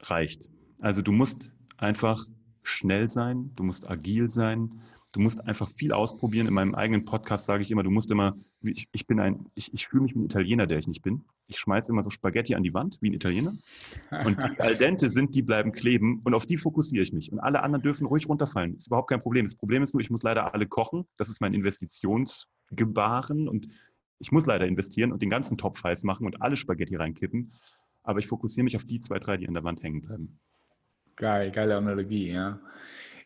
[0.01, 0.49] reicht.
[0.81, 2.25] Also du musst einfach
[2.63, 4.81] schnell sein, du musst agil sein,
[5.13, 6.47] du musst einfach viel ausprobieren.
[6.47, 9.73] In meinem eigenen Podcast sage ich immer, du musst immer, ich, ich bin ein, ich,
[9.73, 11.23] ich fühle mich wie ein Italiener, der ich nicht bin.
[11.47, 13.53] Ich schmeiße immer so Spaghetti an die Wand, wie ein Italiener.
[14.25, 17.31] Und die al dente sind, die bleiben kleben und auf die fokussiere ich mich.
[17.31, 18.73] Und alle anderen dürfen ruhig runterfallen.
[18.73, 19.45] Das ist überhaupt kein Problem.
[19.45, 21.05] Das Problem ist nur, ich muss leider alle kochen.
[21.17, 23.67] Das ist mein Investitionsgebaren und
[24.19, 27.53] ich muss leider investieren und den ganzen Topf heiß machen und alle Spaghetti reinkippen.
[28.03, 30.39] Aber ich fokussiere mich auf die zwei, drei, die an der Wand hängen bleiben.
[31.15, 32.59] Geil, geile Analogie, ja.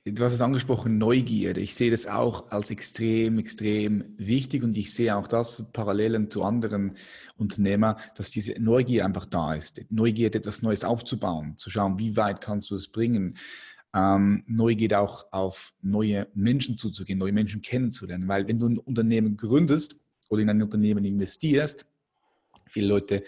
[0.04, 1.60] Du hast es angesprochen, Neugierde.
[1.60, 6.44] Ich sehe das auch als extrem, extrem wichtig und ich sehe auch das Parallelen zu
[6.44, 6.96] anderen
[7.36, 9.82] Unternehmern, dass diese Neugier einfach da ist.
[9.90, 13.36] Neugierde, etwas Neues aufzubauen, zu schauen, wie weit kannst du es bringen.
[13.94, 18.30] Ähm, Neugierde auch auf neue Menschen zuzugehen, neue Menschen kennenzulernen.
[18.30, 19.98] Weil wenn du ein Unternehmen gründest
[20.30, 21.86] oder in ein Unternehmen investierst,
[22.66, 23.24] viele Leute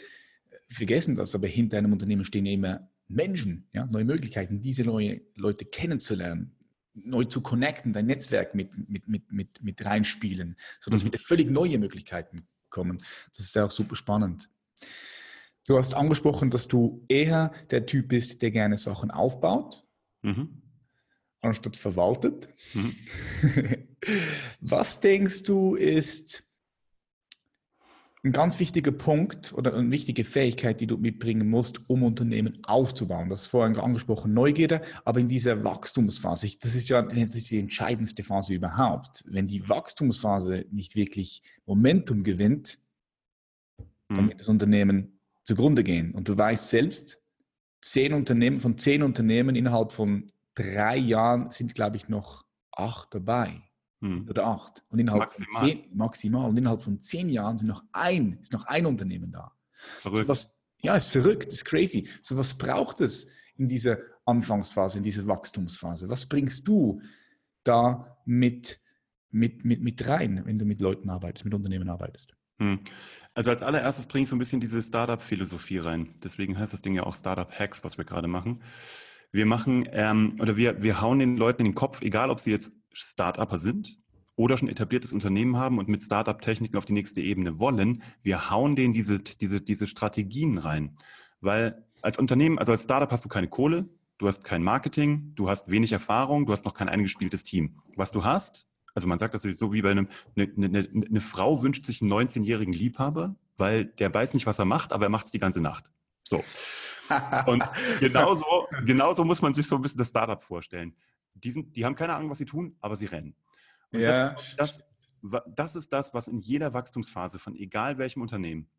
[0.69, 5.65] vergessen das, aber hinter einem Unternehmen stehen immer Menschen, ja, neue Möglichkeiten, diese neue Leute
[5.65, 6.55] kennenzulernen,
[6.93, 11.07] neu zu connecten, dein Netzwerk mit, mit, mit, mit, mit reinspielen, sodass mhm.
[11.07, 12.99] wieder völlig neue Möglichkeiten kommen.
[13.35, 14.49] Das ist ja auch super spannend.
[15.67, 19.85] Du hast angesprochen, dass du eher der Typ bist, der gerne Sachen aufbaut,
[20.21, 20.61] mhm.
[21.41, 22.49] anstatt verwaltet.
[22.73, 22.95] Mhm.
[24.61, 26.48] Was denkst du ist
[28.23, 33.29] ein ganz wichtiger Punkt oder eine wichtige Fähigkeit, die du mitbringen musst, um Unternehmen aufzubauen.
[33.29, 37.59] Das ist vorhin angesprochen, Neugierde, aber in dieser Wachstumsphase, das ist ja das ist die
[37.59, 39.23] entscheidendste Phase überhaupt.
[39.27, 42.79] Wenn die Wachstumsphase nicht wirklich Momentum gewinnt,
[44.09, 44.29] dann mhm.
[44.29, 46.13] wird das Unternehmen zugrunde gehen.
[46.13, 47.21] Und du weißt selbst,
[47.81, 53.68] zehn Unternehmen, von zehn Unternehmen innerhalb von drei Jahren sind, glaube ich, noch acht dabei.
[54.01, 54.27] Hm.
[54.29, 54.83] oder acht.
[54.89, 55.47] Und innerhalb maximal.
[55.49, 56.49] Von zehn, maximal.
[56.49, 59.51] Und innerhalb von zehn Jahren sind noch ein, ist noch ein Unternehmen da.
[59.71, 60.17] Verrückt.
[60.17, 62.07] So was, ja, ist verrückt, ist crazy.
[62.21, 66.09] So was braucht es in dieser Anfangsphase, in dieser Wachstumsphase?
[66.09, 67.01] Was bringst du
[67.63, 68.79] da mit,
[69.31, 72.35] mit, mit, mit rein, wenn du mit Leuten arbeitest, mit Unternehmen arbeitest?
[72.59, 72.79] Hm.
[73.33, 76.15] Also als allererstes bringe ich so ein bisschen diese Startup-Philosophie rein.
[76.23, 78.61] Deswegen heißt das Ding ja auch Startup Hacks, was wir gerade machen.
[79.31, 82.51] Wir machen ähm, oder wir, wir hauen den Leuten in den Kopf, egal ob sie
[82.51, 83.99] jetzt Startupper sind
[84.35, 88.75] oder schon etabliertes Unternehmen haben und mit Startup-Techniken auf die nächste Ebene wollen, wir hauen
[88.75, 90.95] denen diese, diese, diese Strategien rein.
[91.41, 95.49] Weil als Unternehmen, also als Startup hast du keine Kohle, du hast kein Marketing, du
[95.49, 97.81] hast wenig Erfahrung, du hast noch kein eingespieltes Team.
[97.95, 101.61] Was du hast, also man sagt das so wie bei einem, eine, eine, eine Frau
[101.61, 105.25] wünscht sich einen 19-jährigen Liebhaber, weil der weiß nicht, was er macht, aber er macht
[105.25, 105.91] es die ganze Nacht.
[106.23, 106.43] So.
[107.45, 107.63] Und
[107.99, 110.95] genauso, genauso muss man sich so ein bisschen das Startup vorstellen.
[111.43, 113.35] Die, sind, die haben keine Ahnung, was sie tun, aber sie rennen.
[113.91, 114.35] Und ja.
[114.57, 114.83] das,
[115.21, 118.69] das, das ist das, was in jeder Wachstumsphase von egal welchem Unternehmen,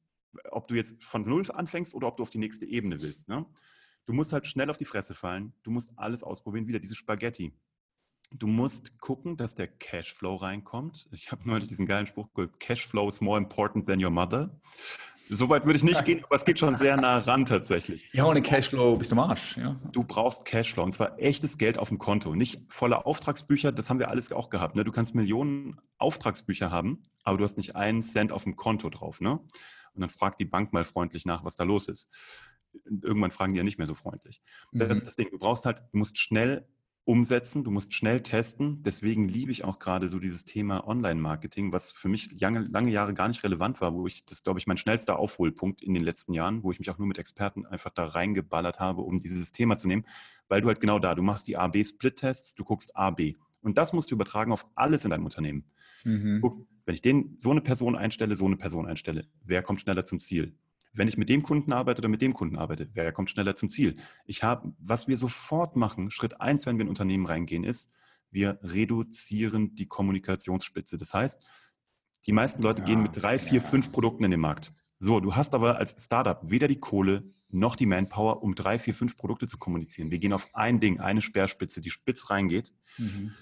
[0.51, 3.47] ob du jetzt von Null anfängst oder ob du auf die nächste Ebene willst, ne?
[4.07, 7.53] du musst halt schnell auf die Fresse fallen, du musst alles ausprobieren, wieder diese Spaghetti.
[8.33, 11.09] Du musst gucken, dass der Cashflow reinkommt.
[11.11, 14.61] Ich habe neulich diesen geilen Spruch gehört, Cashflow is more important than your mother.
[15.33, 18.13] Soweit würde ich nicht gehen, aber es geht schon sehr nah ran tatsächlich.
[18.13, 19.57] Ja, ohne Cashflow bist du am Arsch.
[19.57, 19.81] Ja.
[19.93, 22.35] Du brauchst Cashflow und zwar echtes Geld auf dem Konto.
[22.35, 24.75] Nicht volle Auftragsbücher, das haben wir alles auch gehabt.
[24.75, 24.83] Ne?
[24.83, 29.21] Du kannst Millionen Auftragsbücher haben, aber du hast nicht einen Cent auf dem Konto drauf.
[29.21, 29.39] Ne?
[29.95, 32.09] Und dann fragt die Bank mal freundlich nach, was da los ist.
[32.85, 34.43] Irgendwann fragen die ja nicht mehr so freundlich.
[34.73, 34.95] Das mhm.
[34.95, 35.29] ist das Ding.
[35.31, 36.67] Du brauchst halt, du musst schnell
[37.05, 38.83] umsetzen, du musst schnell testen.
[38.83, 43.15] Deswegen liebe ich auch gerade so dieses Thema Online-Marketing, was für mich lange, lange Jahre
[43.15, 46.35] gar nicht relevant war, wo ich, das glaube ich, mein schnellster Aufholpunkt in den letzten
[46.35, 49.79] Jahren, wo ich mich auch nur mit Experten einfach da reingeballert habe, um dieses Thema
[49.79, 50.05] zu nehmen,
[50.49, 53.35] weil du halt genau da, du machst die A-B-Split-Tests, du guckst A-B.
[53.63, 55.65] Und das musst du übertragen auf alles in deinem Unternehmen.
[56.05, 56.41] Mhm.
[56.41, 60.05] Guckst, wenn ich den so eine Person einstelle, so eine Person einstelle, wer kommt schneller
[60.05, 60.55] zum Ziel?
[60.93, 63.71] Wenn ich mit dem Kunden arbeite oder mit dem Kunden arbeite, wer kommt schneller zum
[63.71, 63.97] Ziel?
[64.27, 67.93] Ich habe, was wir sofort machen, Schritt eins, wenn wir in ein Unternehmen reingehen, ist,
[68.31, 70.99] wir reduzieren die Kommunikationsspitze.
[70.99, 71.41] Das heißt,
[72.27, 73.67] die meisten Leute ja, gehen mit drei, vier, ja.
[73.67, 74.73] fünf Produkten in den Markt.
[74.99, 78.95] So, du hast aber als Startup weder die Kohle noch die Manpower, um drei, vier,
[78.95, 80.11] fünf Produkte zu kommunizieren.
[80.11, 82.73] Wir gehen auf ein Ding, eine Speerspitze, die spitz reingeht.
[82.99, 83.33] Mhm.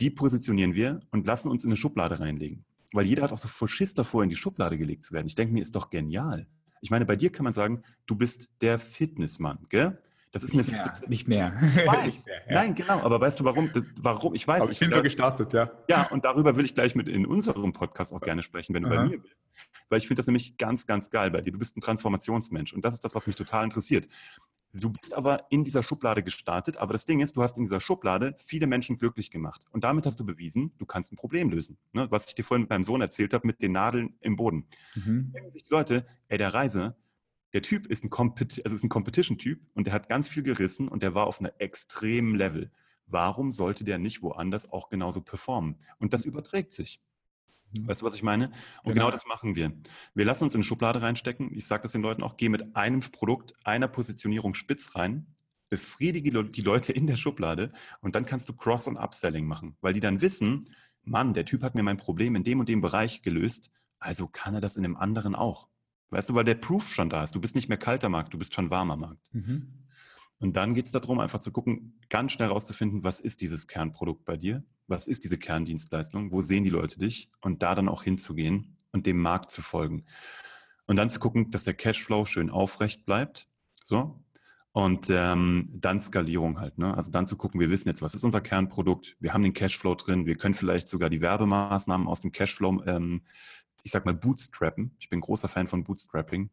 [0.00, 2.64] Die positionieren wir und lassen uns in eine Schublade reinlegen.
[2.92, 5.26] Weil jeder hat auch so voll Schiss davor, in die Schublade gelegt zu werden.
[5.26, 6.48] Ich denke mir, ist doch genial.
[6.84, 9.98] Ich meine, bei dir kann man sagen, du bist der Fitnessmann, gell?
[10.32, 10.82] Das ist nicht eine.
[10.82, 11.54] Mehr, nicht mehr.
[11.76, 12.26] Ich weiß.
[12.26, 12.54] mehr, ja.
[12.56, 13.00] Nein, genau.
[13.00, 13.70] Aber weißt du, warum?
[13.72, 14.34] Das, warum?
[14.34, 14.60] Ich weiß.
[14.60, 15.70] Aber ich bin so gestartet, ja.
[15.88, 18.90] Ja, und darüber will ich gleich mit in unserem Podcast auch gerne sprechen, wenn du
[18.90, 18.96] Aha.
[18.96, 19.42] bei mir bist.
[19.88, 21.52] Weil ich finde das nämlich ganz, ganz geil bei dir.
[21.52, 22.74] Du bist ein Transformationsmensch.
[22.74, 24.06] Und das ist das, was mich total interessiert.
[24.76, 27.80] Du bist aber in dieser Schublade gestartet, aber das Ding ist, du hast in dieser
[27.80, 29.62] Schublade viele Menschen glücklich gemacht.
[29.70, 31.78] Und damit hast du bewiesen, du kannst ein Problem lösen.
[31.92, 32.10] Ne?
[32.10, 34.66] Was ich dir vorhin mit meinem Sohn erzählt habe, mit den Nadeln im Boden.
[34.96, 35.30] Mhm.
[35.32, 36.96] Denken sich die Leute, ey, der Reise,
[37.52, 40.88] der Typ ist ein, Compet also ist ein Competition-Typ und der hat ganz viel gerissen
[40.88, 42.72] und der war auf einem extremen Level.
[43.06, 45.76] Warum sollte der nicht woanders auch genauso performen?
[45.98, 47.00] Und das überträgt sich.
[47.76, 47.88] Mhm.
[47.88, 48.46] Weißt du, was ich meine?
[48.46, 48.52] Und
[48.92, 48.94] genau.
[48.94, 49.10] genau.
[49.10, 49.72] das machen wir.
[50.14, 51.52] Wir lassen uns in eine Schublade reinstecken.
[51.54, 55.26] Ich sage das den Leuten auch, geh mit einem Produkt, einer Positionierung spitz rein,
[55.70, 59.92] befriedige die Leute in der Schublade und dann kannst du Cross- und Upselling machen, weil
[59.92, 60.66] die dann wissen,
[61.02, 64.54] Mann, der Typ hat mir mein Problem in dem und dem Bereich gelöst, also kann
[64.54, 65.68] er das in einem anderen auch.
[66.10, 67.34] Weißt du, weil der Proof schon da ist.
[67.34, 69.26] Du bist nicht mehr kalter Markt, du bist schon warmer Markt.
[69.32, 69.83] Mhm.
[70.40, 74.24] Und dann geht es darum, einfach zu gucken, ganz schnell rauszufinden, was ist dieses Kernprodukt
[74.24, 74.64] bei dir?
[74.86, 76.32] Was ist diese Kerndienstleistung?
[76.32, 77.30] Wo sehen die Leute dich?
[77.40, 80.04] Und da dann auch hinzugehen und dem Markt zu folgen.
[80.86, 83.48] Und dann zu gucken, dass der Cashflow schön aufrecht bleibt.
[83.82, 84.20] So.
[84.72, 86.78] Und ähm, dann Skalierung halt.
[86.78, 86.94] Ne?
[86.96, 89.16] Also dann zu gucken, wir wissen jetzt, was ist unser Kernprodukt?
[89.20, 90.26] Wir haben den Cashflow drin.
[90.26, 93.22] Wir können vielleicht sogar die Werbemaßnahmen aus dem Cashflow, ähm,
[93.84, 94.96] ich sag mal, bootstrappen.
[94.98, 96.50] Ich bin großer Fan von Bootstrapping.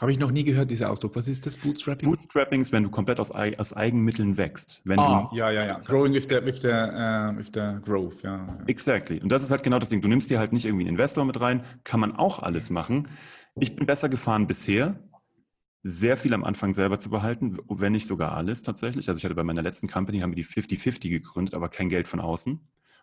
[0.00, 1.16] Habe ich noch nie gehört, dieser Ausdruck.
[1.16, 2.08] Was ist das Bootstrapping?
[2.08, 4.82] Bootstrapping ist, wenn du komplett aus, aus Eigenmitteln wächst.
[4.96, 5.78] Ah, ja, ja, ja.
[5.78, 8.58] Growing with the, with the, uh, with the growth, ja, ja.
[8.66, 9.20] Exactly.
[9.20, 10.02] Und das ist halt genau das Ding.
[10.02, 11.64] Du nimmst dir halt nicht irgendwie einen Investor mit rein.
[11.84, 13.08] Kann man auch alles machen.
[13.58, 14.98] Ich bin besser gefahren bisher,
[15.82, 19.08] sehr viel am Anfang selber zu behalten, wenn nicht sogar alles tatsächlich.
[19.08, 22.08] Also ich hatte bei meiner letzten Company, haben wir die 50-50 gegründet, aber kein Geld
[22.08, 22.60] von außen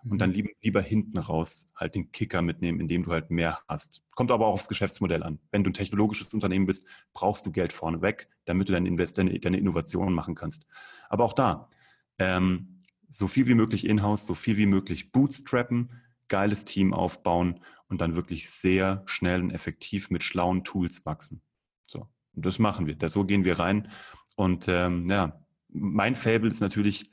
[0.07, 0.35] und dann mhm.
[0.35, 4.01] lieber, lieber hinten raus halt den Kicker mitnehmen, indem du halt mehr hast.
[4.11, 5.39] Kommt aber auch aufs Geschäftsmodell an.
[5.51, 9.37] Wenn du ein technologisches Unternehmen bist, brauchst du Geld vorneweg, damit du deine, Invest deine,
[9.39, 10.65] deine Innovationen machen kannst.
[11.09, 11.69] Aber auch da,
[12.17, 15.91] ähm, so viel wie möglich in-house, so viel wie möglich bootstrappen,
[16.27, 21.41] geiles Team aufbauen und dann wirklich sehr schnell und effektiv mit schlauen Tools wachsen.
[21.87, 22.95] So, und das machen wir.
[22.95, 23.89] Da, so gehen wir rein.
[24.35, 27.11] Und ähm, ja, mein Fable ist natürlich,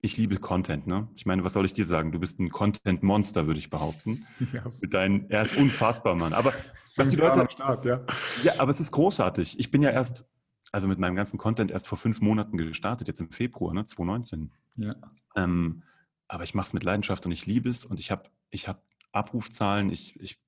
[0.00, 1.08] ich liebe Content, ne?
[1.14, 2.12] Ich meine, was soll ich dir sagen?
[2.12, 4.24] Du bist ein Content-Monster, würde ich behaupten.
[4.52, 4.62] Ja.
[4.80, 6.32] Mit deinen, er ist unfassbar, Mann.
[6.32, 6.54] Aber
[6.96, 7.46] was die Leute.
[7.50, 8.04] Start, ja.
[8.44, 9.58] ja, aber es ist großartig.
[9.58, 10.26] Ich bin ja erst,
[10.72, 13.84] also mit meinem ganzen Content erst vor fünf Monaten gestartet, jetzt im Februar, ne?
[13.84, 14.52] 2019.
[14.76, 14.94] Ja.
[15.36, 15.82] Ähm,
[16.28, 18.82] aber ich mache es mit Leidenschaft und ich liebe es und ich habe ich hab
[19.12, 20.38] Abrufzahlen, ich, ich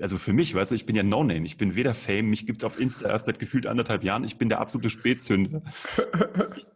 [0.00, 1.44] also für mich, weißt du, ich bin ja No-Name.
[1.46, 4.24] Ich bin weder Fame, mich gibt es auf Insta erst seit gefühlt anderthalb Jahren.
[4.24, 5.62] Ich bin der absolute Spätzünder.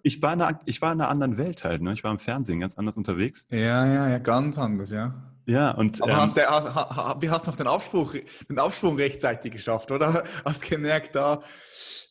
[0.07, 1.81] Ich war in einer, ich war in einer anderen Welt halt.
[1.81, 1.95] Ne?
[1.95, 3.47] Ich war im Fernsehen ganz anders unterwegs.
[3.49, 5.15] Ja, ja, ja, ganz anders, ja.
[5.47, 6.03] Ja, und.
[6.03, 8.11] Aber ähm, hast, du, hast, hast noch den Aufsprung,
[8.49, 10.25] den Aufsprung rechtzeitig geschafft, oder?
[10.45, 11.41] Hast gemerkt, da.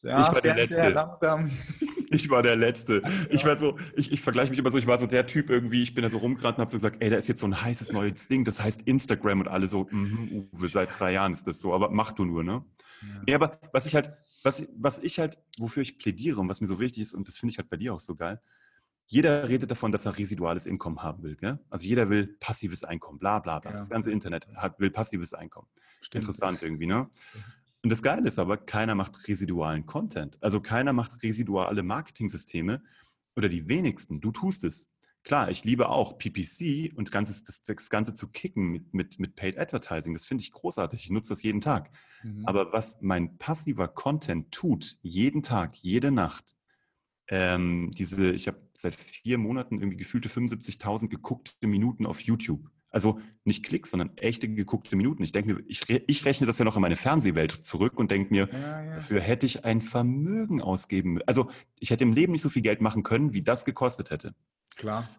[0.01, 0.89] Ja, ich war der Letzte.
[0.89, 1.51] Langsam.
[2.13, 3.01] Ich war der Letzte.
[3.03, 3.09] Ja.
[3.29, 5.81] Ich war so, ich, ich vergleiche mich immer so, ich war so der Typ irgendwie,
[5.81, 7.61] ich bin da so rumgerannt und habe so gesagt, ey, da ist jetzt so ein
[7.61, 11.47] heißes neues Ding, das heißt Instagram und alle so, mm, Uwe, seit drei Jahren ist
[11.47, 12.63] das so, aber mach du nur, ne?
[13.01, 13.21] Ja.
[13.27, 16.67] Nee, aber was ich halt, was, was ich halt, wofür ich plädiere und was mir
[16.67, 18.39] so wichtig ist, und das finde ich halt bei dir auch so geil,
[19.07, 21.35] jeder redet davon, dass er residuales Einkommen haben will.
[21.35, 21.59] Gell?
[21.69, 23.71] Also jeder will passives Einkommen, bla bla bla.
[23.71, 23.77] Ja.
[23.77, 25.67] Das ganze Internet hat, will passives Einkommen.
[26.01, 26.23] Stimmt.
[26.23, 27.09] Interessant irgendwie, ne?
[27.83, 30.41] Und das Geile ist aber, keiner macht residualen Content.
[30.41, 32.81] Also keiner macht residuale Marketing-Systeme
[33.35, 34.21] oder die wenigsten.
[34.21, 34.89] Du tust es.
[35.23, 39.35] Klar, ich liebe auch PPC und ganzes, das, das Ganze zu kicken mit, mit, mit
[39.35, 40.13] Paid Advertising.
[40.13, 41.03] Das finde ich großartig.
[41.03, 41.91] Ich nutze das jeden Tag.
[42.23, 42.45] Mhm.
[42.45, 46.55] Aber was mein passiver Content tut, jeden Tag, jede Nacht,
[47.29, 52.69] ähm, diese, ich habe seit vier Monaten irgendwie gefühlte 75.000 geguckte Minuten auf YouTube.
[52.93, 55.23] Also nicht Klicks, sondern echte geguckte Minuten.
[55.23, 58.31] Ich denke mir, ich, ich, rechne das ja noch in meine Fernsehwelt zurück und denke
[58.31, 58.95] mir, ja, ja.
[58.95, 61.19] dafür hätte ich ein Vermögen ausgeben.
[61.25, 64.35] Also ich hätte im Leben nicht so viel Geld machen können, wie das gekostet hätte.
[64.75, 65.09] Klar.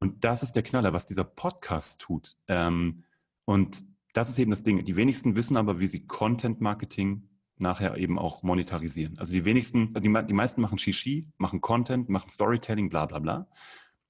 [0.00, 2.36] Und das ist der Knaller, was dieser Podcast tut.
[2.48, 3.04] Ähm,
[3.44, 4.84] und das ist eben das Ding.
[4.84, 9.18] Die wenigsten wissen aber, wie sie Content Marketing nachher eben auch monetarisieren.
[9.18, 13.18] Also die wenigsten, also die, die meisten machen Shishi, machen Content, machen Storytelling, bla bla
[13.18, 13.46] bla,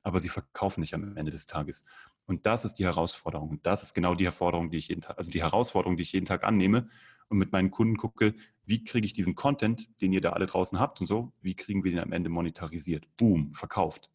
[0.02, 1.84] aber sie verkaufen nicht am Ende des Tages.
[2.26, 3.50] Und das ist die Herausforderung.
[3.50, 6.12] Und das ist genau die Herausforderung, die ich jeden Tag, also die Herausforderung, die ich
[6.12, 6.88] jeden Tag annehme
[7.28, 10.78] und mit meinen Kunden gucke, wie kriege ich diesen Content, den ihr da alle draußen
[10.78, 13.06] habt und so, wie kriegen wir den am Ende monetarisiert?
[13.16, 14.10] Boom, verkauft.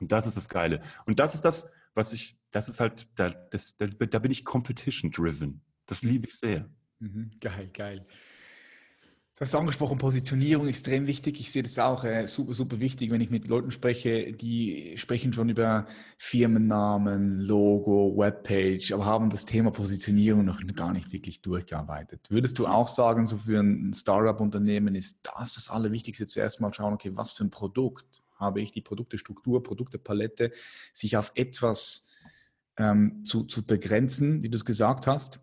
[0.00, 0.80] Und das ist das Geile.
[1.06, 4.44] Und das ist das, was ich, das ist halt, da, das, da, da bin ich
[4.44, 5.62] competition driven.
[5.86, 6.68] Das liebe ich sehr.
[6.98, 8.06] Mhm, geil, geil.
[9.36, 11.40] Du hast angesprochen, Positionierung extrem wichtig.
[11.40, 15.32] Ich sehe das auch äh, super, super wichtig, wenn ich mit Leuten spreche, die sprechen
[15.32, 22.30] schon über Firmennamen, Logo, Webpage, aber haben das Thema Positionierung noch gar nicht wirklich durchgearbeitet.
[22.30, 26.94] Würdest du auch sagen, so für ein Startup-Unternehmen ist das das Allerwichtigste, zuerst mal schauen,
[26.94, 30.52] okay, was für ein Produkt habe ich, die Produktestruktur, Produktepalette,
[30.92, 32.06] sich auf etwas
[32.76, 35.40] ähm, zu, zu begrenzen, wie du es gesagt hast,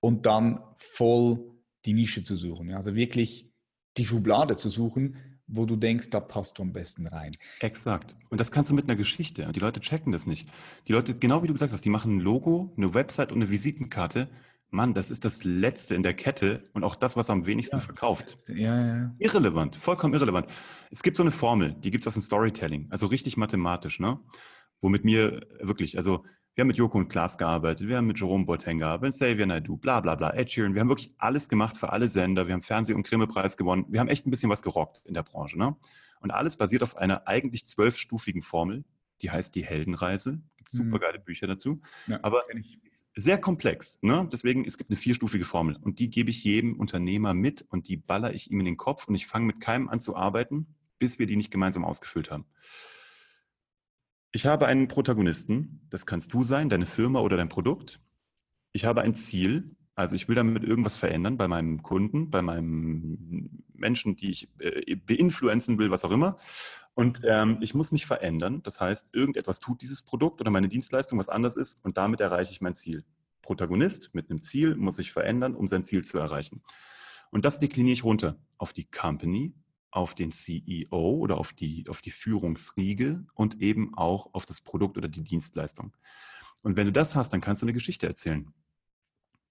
[0.00, 1.57] und dann voll
[1.88, 2.70] die Nische zu suchen.
[2.74, 3.50] Also wirklich
[3.96, 7.32] die Schublade zu suchen, wo du denkst, da passt du am besten rein.
[7.60, 8.14] Exakt.
[8.28, 9.46] Und das kannst du mit einer Geschichte.
[9.46, 10.50] Und die Leute checken das nicht.
[10.86, 13.50] Die Leute, genau wie du gesagt hast, die machen ein Logo, eine Website und eine
[13.50, 14.28] Visitenkarte.
[14.68, 17.80] Mann, das ist das Letzte in der Kette und auch das, was am wenigsten ja,
[17.80, 18.36] verkauft.
[18.48, 19.14] Ja, ja.
[19.18, 20.52] Irrelevant, vollkommen irrelevant.
[20.90, 24.20] Es gibt so eine Formel, die gibt es aus dem Storytelling, also richtig mathematisch, ne?
[24.80, 26.24] Womit mir wirklich, also
[26.58, 29.76] wir haben mit Joko und Klaas gearbeitet, wir haben mit Jerome Boateng gearbeitet, Xavier Naidoo,
[29.76, 30.74] bla bla bla, Ed Sheeran.
[30.74, 32.48] Wir haben wirklich alles gemacht für alle Sender.
[32.48, 33.86] Wir haben Fernseh- und Grimme-Preis gewonnen.
[33.88, 35.56] Wir haben echt ein bisschen was gerockt in der Branche.
[35.56, 35.76] Ne?
[36.20, 38.84] Und alles basiert auf einer eigentlich zwölfstufigen Formel,
[39.22, 40.40] die heißt die Heldenreise.
[40.56, 41.00] Gibt super mhm.
[41.00, 41.80] geile Bücher dazu.
[42.08, 42.42] Ja, aber
[43.14, 44.00] sehr komplex.
[44.02, 44.28] Ne?
[44.32, 45.76] Deswegen, es gibt eine vierstufige Formel.
[45.76, 49.06] Und die gebe ich jedem Unternehmer mit und die baller ich ihm in den Kopf.
[49.06, 52.46] Und ich fange mit keinem an zu arbeiten, bis wir die nicht gemeinsam ausgefüllt haben.
[54.32, 58.00] Ich habe einen Protagonisten, das kannst du sein, deine Firma oder dein Produkt.
[58.72, 63.64] Ich habe ein Ziel, also ich will damit irgendwas verändern bei meinem Kunden, bei meinem
[63.72, 66.36] Menschen, die ich äh, beinfluenzen will, was auch immer.
[66.94, 68.62] Und ähm, ich muss mich verändern.
[68.62, 72.52] Das heißt, irgendetwas tut dieses Produkt oder meine Dienstleistung, was anders ist, und damit erreiche
[72.52, 73.04] ich mein Ziel.
[73.40, 76.62] Protagonist mit einem Ziel muss sich verändern, um sein Ziel zu erreichen.
[77.30, 79.54] Und das dekliniere ich runter auf die Company,
[79.90, 84.96] auf den CEO oder auf die, auf die Führungsriege und eben auch auf das Produkt
[84.98, 85.96] oder die Dienstleistung.
[86.62, 88.52] Und wenn du das hast, dann kannst du eine Geschichte erzählen.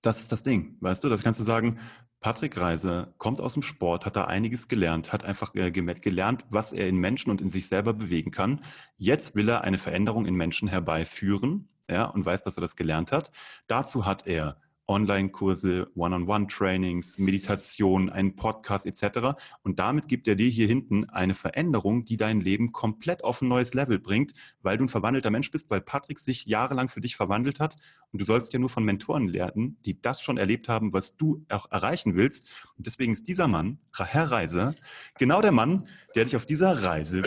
[0.01, 1.09] Das ist das Ding, weißt du?
[1.09, 1.79] Das kannst du sagen,
[2.19, 6.73] Patrick Reise kommt aus dem Sport, hat da einiges gelernt, hat einfach äh, gelernt, was
[6.73, 8.61] er in Menschen und in sich selber bewegen kann.
[8.97, 13.11] Jetzt will er eine Veränderung in Menschen herbeiführen, ja, und weiß, dass er das gelernt
[13.11, 13.31] hat.
[13.67, 19.37] Dazu hat er Online-Kurse, One-on-One-Trainings, Meditation, einen Podcast etc.
[19.63, 23.47] Und damit gibt er dir hier hinten eine Veränderung, die dein Leben komplett auf ein
[23.47, 27.15] neues Level bringt, weil du ein verwandelter Mensch bist, weil Patrick sich jahrelang für dich
[27.15, 27.75] verwandelt hat.
[28.11, 31.45] Und du sollst ja nur von Mentoren lernen, die das schon erlebt haben, was du
[31.49, 32.47] auch erreichen willst.
[32.77, 34.73] Und deswegen ist dieser Mann, Herr Reiser,
[35.17, 37.23] genau der Mann, der dich auf dieser Reise.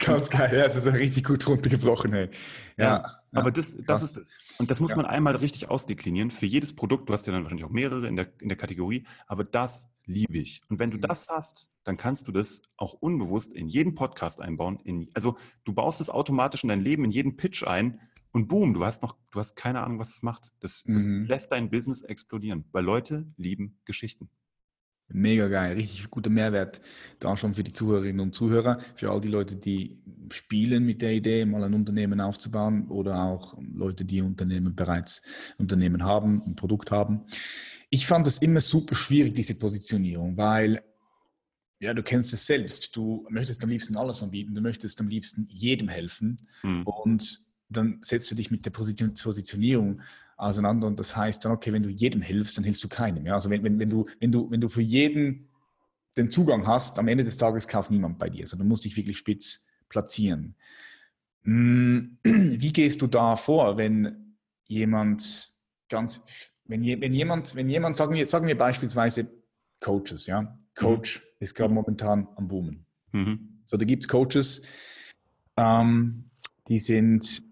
[0.00, 2.28] Ganz geil, ja, das ist ja richtig gut runtergebrochen, hey.
[2.76, 4.38] Ja, ja aber das, das ist es.
[4.58, 4.96] Und das muss ja.
[4.96, 6.30] man einmal richtig ausdeklinieren.
[6.30, 9.06] Für jedes Produkt, du hast ja dann wahrscheinlich auch mehrere in der, in der Kategorie,
[9.26, 10.60] aber das liebe ich.
[10.68, 11.02] Und wenn du mhm.
[11.02, 14.80] das hast, dann kannst du das auch unbewusst in jeden Podcast einbauen.
[14.84, 18.00] In, also du baust es automatisch in dein Leben, in jeden Pitch ein
[18.32, 20.52] und boom, du hast noch, du hast keine Ahnung, was es macht.
[20.60, 21.26] Das, das mhm.
[21.26, 24.28] lässt dein Business explodieren, weil Leute lieben Geschichten.
[25.08, 26.80] Mega geil, richtig guter Mehrwert
[27.18, 31.12] da schon für die Zuhörerinnen und Zuhörer, für all die Leute, die spielen mit der
[31.12, 35.22] Idee, mal ein Unternehmen aufzubauen oder auch Leute, die Unternehmen bereits
[35.58, 37.26] Unternehmen haben, ein Produkt haben.
[37.90, 40.82] Ich fand es immer super schwierig, diese Positionierung, weil
[41.80, 42.96] ja, du kennst es selbst.
[42.96, 46.82] Du möchtest am liebsten alles anbieten, du möchtest am liebsten jedem helfen mhm.
[46.84, 50.00] und dann setzt du dich mit der Positionierung
[50.36, 50.86] auseinander.
[50.86, 53.26] Und das heißt dann, okay, wenn du jedem hilfst, dann hilfst du keinem.
[53.26, 53.34] Ja?
[53.34, 55.48] Also wenn, wenn, wenn, du, wenn, du, wenn du für jeden
[56.16, 58.96] den Zugang hast, am Ende des Tages kauft niemand bei dir, sondern du musst dich
[58.96, 60.56] wirklich spitz platzieren.
[61.42, 65.50] Hm, wie gehst du da vor, wenn jemand
[65.88, 66.24] ganz,
[66.64, 69.30] wenn, wenn jemand, wenn jemand, sagen wir, sagen wir beispielsweise
[69.80, 71.28] Coaches, ja, Coach mhm.
[71.40, 72.86] ist gerade momentan am Boomen.
[73.12, 73.60] Mhm.
[73.64, 74.62] So, da gibt es Coaches,
[75.56, 76.30] ähm,
[76.68, 77.42] die sind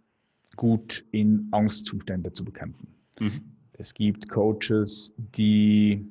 [0.56, 2.88] gut in Angstzustände zu bekämpfen.
[3.20, 3.42] Mhm.
[3.74, 6.06] Es gibt Coaches, die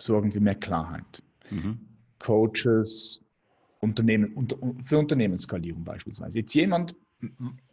[0.00, 1.22] sorgen für mehr Klarheit.
[1.50, 1.80] Mhm.
[2.18, 3.24] Coaches
[3.80, 4.48] Unternehmen,
[4.82, 6.40] für Unternehmensskalierung beispielsweise.
[6.40, 6.94] Jetzt jemand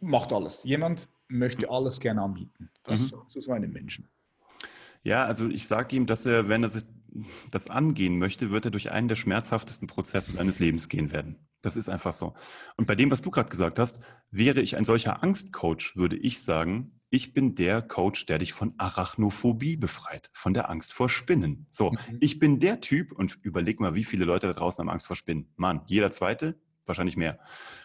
[0.00, 0.64] macht alles.
[0.64, 2.70] Jemand möchte alles gerne anbieten.
[2.84, 3.18] Was mhm.
[3.28, 4.08] so einem Menschen?
[5.02, 6.70] Ja, also ich sage ihm, dass er, wenn er
[7.50, 11.48] das angehen möchte, wird er durch einen der schmerzhaftesten Prozesse seines Lebens gehen werden.
[11.62, 12.34] Das ist einfach so.
[12.76, 14.00] Und bei dem, was du gerade gesagt hast,
[14.30, 18.74] wäre ich ein solcher Angstcoach, würde ich sagen, ich bin der Coach, der dich von
[18.76, 21.66] Arachnophobie befreit, von der Angst vor Spinnen.
[21.70, 21.98] So, mhm.
[22.20, 25.16] ich bin der Typ und überleg mal, wie viele Leute da draußen haben Angst vor
[25.16, 25.52] Spinnen.
[25.56, 27.38] Mann, jeder zweite, wahrscheinlich mehr.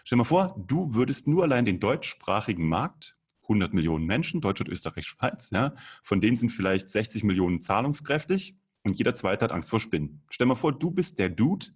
[0.04, 4.70] Stell dir mal vor, du würdest nur allein den deutschsprachigen Markt 100 Millionen Menschen, Deutschland,
[4.70, 9.70] Österreich, Schweiz, ja, von denen sind vielleicht 60 Millionen zahlungskräftig und jeder zweite hat Angst
[9.70, 10.24] vor Spinnen.
[10.30, 11.68] Stell mal vor, du bist der Dude,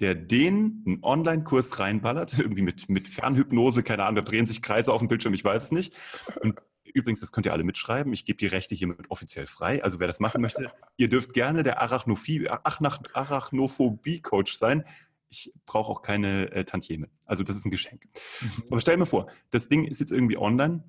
[0.00, 4.92] der den einen Online-Kurs reinballert, irgendwie mit, mit Fernhypnose, keine Ahnung, da drehen sich Kreise
[4.92, 5.94] auf dem Bildschirm, ich weiß es nicht.
[6.40, 9.82] Und übrigens, das könnt ihr alle mitschreiben, ich gebe die Rechte hiermit offiziell frei.
[9.82, 14.84] Also wer das machen möchte, ihr dürft gerne der Arachnophobie-Coach sein.
[15.28, 17.08] Ich brauche auch keine äh, Tantieme.
[17.26, 18.04] Also das ist ein Geschenk.
[18.40, 18.64] Mhm.
[18.70, 20.84] Aber stell mir vor, das Ding ist jetzt irgendwie online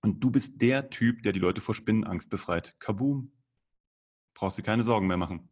[0.00, 2.74] und du bist der Typ, der die Leute vor Spinnenangst befreit.
[2.78, 3.32] Kaboom.
[4.36, 5.48] Brauchst du keine Sorgen mehr machen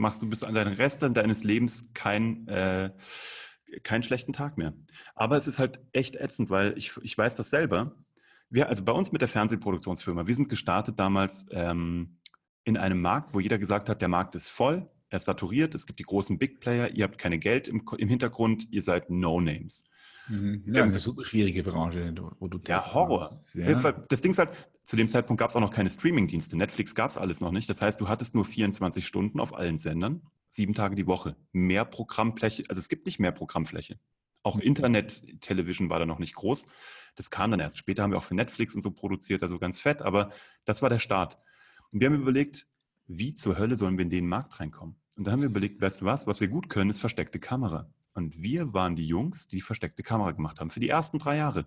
[0.00, 2.90] machst du bis an deinen Rest deines Lebens kein, äh,
[3.82, 4.72] keinen schlechten Tag mehr.
[5.14, 7.94] Aber es ist halt echt ätzend, weil ich, ich weiß das selber.
[8.48, 12.18] Wir, also bei uns mit der Fernsehproduktionsfirma, wir sind gestartet damals ähm,
[12.64, 15.86] in einem Markt, wo jeder gesagt hat, der Markt ist voll, er ist saturiert, es
[15.86, 19.84] gibt die großen Big Player, ihr habt keine Geld im, im Hintergrund, ihr seid No-Names.
[20.28, 20.62] Mhm.
[20.66, 23.28] Ja, eine super schwierige Branche, wo du Ja, Horror.
[23.54, 23.92] Ja.
[24.08, 24.50] Das Ding ist halt,
[24.84, 26.56] zu dem Zeitpunkt gab es auch noch keine Streaming-Dienste.
[26.56, 27.68] Netflix gab es alles noch nicht.
[27.68, 31.34] Das heißt, du hattest nur 24 Stunden auf allen Sendern, sieben Tage die Woche.
[31.52, 33.98] Mehr Programmfläche, also es gibt nicht mehr Programmfläche.
[34.44, 34.62] Auch mhm.
[34.62, 36.68] Internet-Television war da noch nicht groß.
[37.16, 37.78] Das kam dann erst.
[37.78, 40.30] Später haben wir auch für Netflix und so produziert, also ganz fett, aber
[40.64, 41.38] das war der Start.
[41.90, 42.68] Und wir haben überlegt,
[43.10, 44.94] wie zur Hölle sollen wir in den Markt reinkommen?
[45.16, 47.90] Und da haben wir überlegt, weißt du was, was wir gut können, ist versteckte Kamera.
[48.14, 50.70] Und wir waren die Jungs, die versteckte Kamera gemacht haben.
[50.70, 51.66] Für die ersten drei Jahre.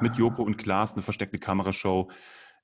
[0.00, 0.16] Mit ah.
[0.16, 2.10] Joko und Klaas eine versteckte Kamerashow.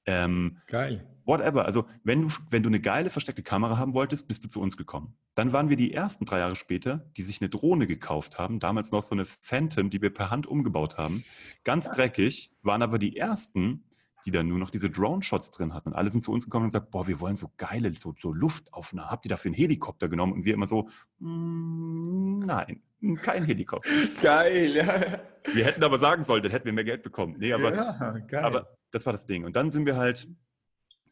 [0.06, 1.06] Ähm, Geil.
[1.24, 1.64] Whatever.
[1.64, 4.76] Also, wenn du, wenn du eine geile versteckte Kamera haben wolltest, bist du zu uns
[4.76, 5.16] gekommen.
[5.35, 8.61] Dann waren wir die ersten drei Jahre später, die sich eine Drohne gekauft haben.
[8.61, 11.24] Damals noch so eine Phantom, die wir per Hand umgebaut haben.
[11.64, 13.85] Ganz dreckig, waren aber die ersten,
[14.26, 15.90] die dann nur noch diese Drone-Shots drin hatten.
[15.90, 18.33] Und alle sind zu uns gekommen und gesagt, boah, wir wollen so geile, so, so
[18.33, 19.11] Luftaufnahmen.
[19.11, 20.33] Habt ihr dafür einen Helikopter genommen?
[20.33, 22.83] Und wir immer so, mm, nein,
[23.22, 23.90] kein Helikopter.
[24.22, 25.20] Geil, ja.
[25.54, 27.37] Wir hätten aber sagen sollen, dann hätten wir mehr Geld bekommen.
[27.38, 29.44] Nee, aber, ja, aber das war das Ding.
[29.44, 30.28] Und dann sind wir halt,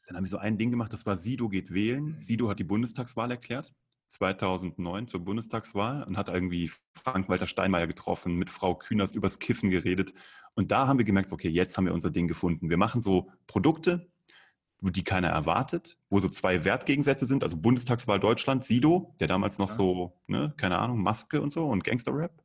[0.07, 2.17] dann haben wir so ein Ding gemacht, das war Sido geht wählen.
[2.19, 3.73] Sido hat die Bundestagswahl erklärt.
[4.09, 10.15] 2009 zur Bundestagswahl und hat irgendwie Frank-Walter Steinmeier getroffen, mit Frau Künast übers Kiffen geredet.
[10.57, 12.71] Und da haben wir gemerkt, okay, jetzt haben wir unser Ding gefunden.
[12.71, 14.09] Wir machen so Produkte,
[14.81, 19.71] die keiner erwartet, wo so zwei Wertgegensätze sind, also Bundestagswahl Deutschland, Sido, der damals noch
[19.71, 19.75] ja.
[19.75, 22.43] so, ne, keine Ahnung, Maske und so und Gangster-Rap.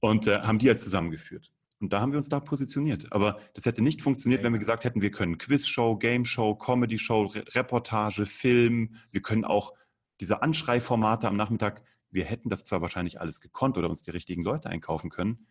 [0.00, 1.50] Und äh, haben die halt zusammengeführt.
[1.80, 3.12] Und da haben wir uns da positioniert.
[3.12, 6.98] Aber das hätte nicht funktioniert, wenn wir gesagt hätten, wir können Quizshow, Game Show, Comedy
[6.98, 9.74] Show, Re Reportage, Film, wir können auch
[10.20, 11.82] diese Anschreiformate am Nachmittag.
[12.10, 15.46] Wir hätten das zwar wahrscheinlich alles gekonnt oder uns die richtigen Leute einkaufen können,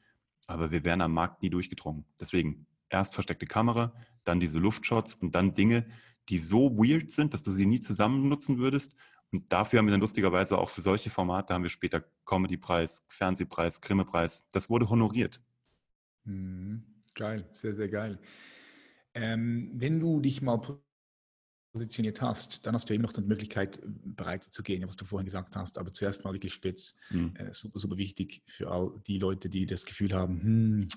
[0.48, 2.06] aber wir wären am Markt nie durchgedrungen.
[2.20, 3.94] Deswegen erst versteckte Kamera,
[4.24, 5.86] dann diese Luftshots und dann Dinge,
[6.30, 8.96] die so weird sind, dass du sie nie zusammen nutzen würdest.
[9.32, 13.82] Und dafür haben wir dann lustigerweise auch für solche Formate haben wir später Comedy-Preis, Fernsehpreis,
[13.82, 14.48] Grimme-Preis.
[14.52, 15.42] Das wurde honoriert.
[16.24, 16.84] Mhm.
[17.16, 18.20] Geil, sehr, sehr geil.
[19.14, 20.60] Ähm, wenn du dich mal
[21.74, 25.26] positioniert hast, dann hast du eben noch die Möglichkeit, breiter zu gehen, was du vorhin
[25.26, 25.80] gesagt hast.
[25.80, 27.34] Aber zuerst mal wirklich spitz, mhm.
[27.36, 30.88] äh, super, super wichtig für all die Leute, die das Gefühl haben, hm,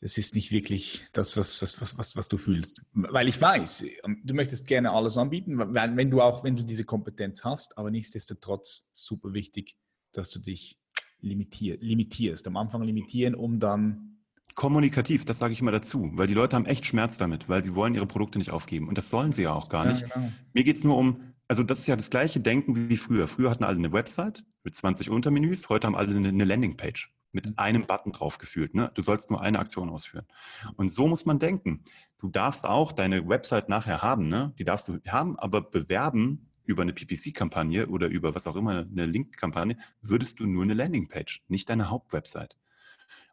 [0.00, 2.82] das ist nicht wirklich das, was, was, was, was du fühlst.
[2.92, 3.84] Weil ich weiß,
[4.22, 8.90] du möchtest gerne alles anbieten, wenn du auch, wenn du diese Kompetenz hast, aber nichtsdestotrotz
[8.92, 9.76] super wichtig,
[10.12, 10.78] dass du dich
[11.20, 12.46] limitier, limitierst.
[12.46, 14.17] Am Anfang limitieren, um dann
[14.58, 17.76] kommunikativ, das sage ich immer dazu, weil die Leute haben echt Schmerz damit, weil sie
[17.76, 18.88] wollen ihre Produkte nicht aufgeben.
[18.88, 20.02] Und das sollen sie ja auch gar nicht.
[20.02, 20.32] Ja, genau.
[20.52, 23.28] Mir geht es nur um, also das ist ja das gleiche Denken wie früher.
[23.28, 27.52] Früher hatten alle eine Website mit 20 Untermenüs, heute haben alle eine Landingpage mit mhm.
[27.56, 28.74] einem Button drauf gefühlt.
[28.74, 28.90] Ne?
[28.94, 30.26] Du sollst nur eine Aktion ausführen.
[30.74, 31.84] Und so muss man denken.
[32.18, 34.54] Du darfst auch deine Website nachher haben, ne?
[34.58, 39.06] die darfst du haben, aber bewerben über eine PPC-Kampagne oder über was auch immer, eine
[39.06, 42.56] Link-Kampagne, würdest du nur eine Landingpage, nicht deine Hauptwebsite.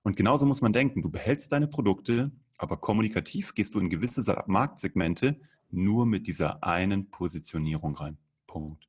[0.05, 4.21] Und genauso muss man denken, du behältst deine Produkte, aber kommunikativ gehst du in gewisse
[4.45, 5.35] Marktsegmente
[5.71, 8.19] nur mit dieser einen Positionierung rein.
[8.45, 8.87] Punkt.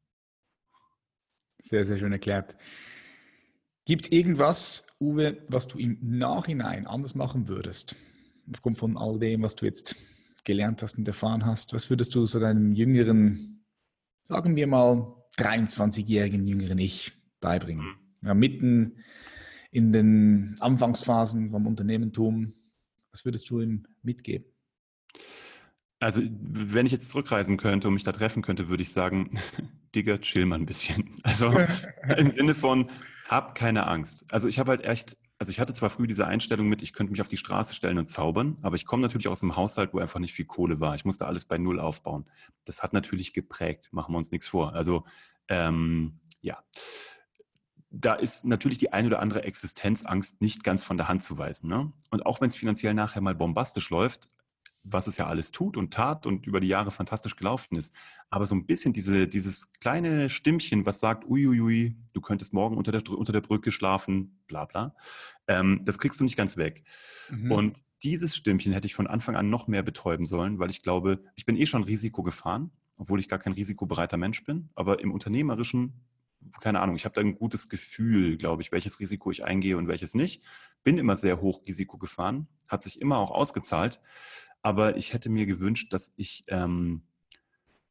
[1.63, 2.55] Sehr, sehr schön erklärt.
[3.87, 7.97] Gibt es irgendwas, Uwe, was du im Nachhinein anders machen würdest?
[8.53, 9.97] Aufgrund von all dem, was du jetzt
[10.45, 13.65] gelernt hast und erfahren hast, was würdest du so deinem jüngeren,
[14.23, 17.87] sagen wir mal, 23-jährigen jüngeren Ich beibringen?
[17.87, 18.27] Mhm.
[18.27, 18.99] Ja, mitten
[19.77, 22.55] in den Anfangsphasen vom Unternehmertum?
[23.13, 24.47] Was würdest du ihm mitgeben?
[26.01, 29.39] Also, wenn ich jetzt zurückreisen könnte und mich da treffen könnte, würde ich sagen,
[29.95, 31.21] Digga, chill mal ein bisschen.
[31.25, 31.53] Also
[32.17, 32.89] im Sinne von,
[33.29, 34.25] hab keine Angst.
[34.31, 37.11] Also ich habe halt echt, also ich hatte zwar früh diese Einstellung mit, ich könnte
[37.11, 39.99] mich auf die Straße stellen und zaubern, aber ich komme natürlich aus einem Haushalt, wo
[39.99, 40.95] einfach nicht viel Kohle war.
[40.95, 42.25] Ich musste alles bei Null aufbauen.
[42.65, 44.73] Das hat natürlich geprägt, machen wir uns nichts vor.
[44.73, 45.05] Also
[45.49, 46.63] ähm, ja,
[47.91, 51.69] da ist natürlich die ein oder andere Existenzangst nicht ganz von der Hand zu weisen.
[51.69, 51.93] Ne?
[52.11, 54.29] Und auch wenn es finanziell nachher mal bombastisch läuft,
[54.89, 57.93] was es ja alles tut und tat und über die Jahre fantastisch gelaufen ist.
[58.31, 62.93] Aber so ein bisschen diese, dieses kleine Stimmchen, was sagt, uiuiui, du könntest morgen unter
[62.93, 64.95] der, unter der Brücke schlafen, bla bla,
[65.49, 66.85] ähm, das kriegst du nicht ganz weg.
[67.31, 67.51] Mhm.
[67.51, 71.21] Und dieses Stimmchen hätte ich von Anfang an noch mehr betäuben sollen, weil ich glaube,
[71.35, 74.71] ich bin eh schon Risiko gefahren, obwohl ich gar kein risikobereiter Mensch bin.
[74.77, 75.95] Aber im Unternehmerischen
[76.61, 79.89] keine Ahnung, ich habe da ein gutes Gefühl, glaube ich, welches Risiko ich eingehe und
[79.89, 80.43] welches nicht.
[80.85, 84.01] Bin immer sehr hoch Risiko gefahren, hat sich immer auch ausgezahlt.
[84.63, 87.03] Aber ich hätte mir gewünscht, dass ich ähm,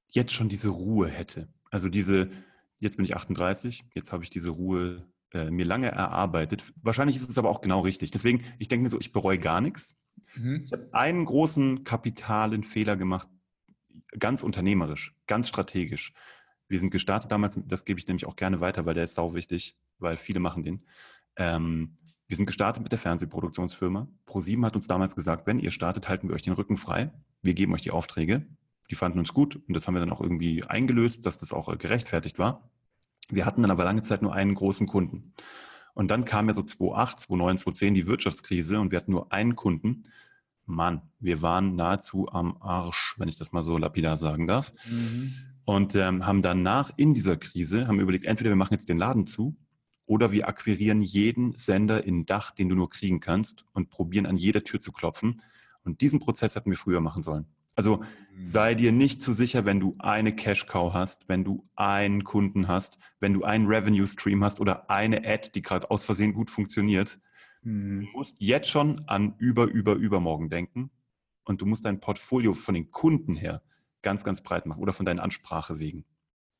[0.09, 1.47] jetzt schon diese Ruhe hätte.
[1.71, 2.29] Also diese,
[2.79, 6.63] jetzt bin ich 38, jetzt habe ich diese Ruhe äh, mir lange erarbeitet.
[6.81, 8.11] Wahrscheinlich ist es aber auch genau richtig.
[8.11, 9.97] Deswegen, ich denke mir so, ich bereue gar nichts.
[10.35, 10.63] Mhm.
[10.65, 13.27] Ich habe einen großen kapitalen Fehler gemacht,
[14.17, 16.13] ganz unternehmerisch, ganz strategisch.
[16.67, 19.33] Wir sind gestartet damals, das gebe ich nämlich auch gerne weiter, weil der ist sau
[19.33, 20.85] wichtig, weil viele machen den.
[21.35, 21.97] Ähm,
[22.27, 24.07] wir sind gestartet mit der Fernsehproduktionsfirma.
[24.25, 27.11] ProSieben hat uns damals gesagt, wenn ihr startet, halten wir euch den Rücken frei.
[27.43, 28.47] Wir geben euch die Aufträge.
[28.89, 31.69] Die fanden uns gut und das haben wir dann auch irgendwie eingelöst, dass das auch
[31.69, 32.69] äh, gerechtfertigt war.
[33.29, 35.33] Wir hatten dann aber lange Zeit nur einen großen Kunden.
[35.93, 39.55] Und dann kam ja so 2008, 2009, 2010 die Wirtschaftskrise und wir hatten nur einen
[39.55, 40.03] Kunden.
[40.65, 44.73] Mann, wir waren nahezu am Arsch, wenn ich das mal so lapidar sagen darf.
[44.89, 48.97] Mhm und ähm, haben danach in dieser Krise, haben überlegt, entweder wir machen jetzt den
[48.97, 49.57] Laden zu
[50.05, 54.37] oder wir akquirieren jeden Sender in Dach, den du nur kriegen kannst und probieren an
[54.37, 55.41] jeder Tür zu klopfen.
[55.83, 57.47] Und diesen Prozess hätten wir früher machen sollen.
[57.75, 58.43] Also mhm.
[58.43, 62.99] sei dir nicht zu sicher, wenn du eine Cash-Cow hast, wenn du einen Kunden hast,
[63.19, 67.19] wenn du einen Revenue-Stream hast oder eine Ad, die gerade aus Versehen gut funktioniert.
[67.63, 68.01] Mhm.
[68.01, 70.89] Du musst jetzt schon an über, über, übermorgen denken
[71.43, 73.61] und du musst dein Portfolio von den Kunden her
[74.05, 76.05] ganz, ganz breit machen oder von deinen Ansprache wegen.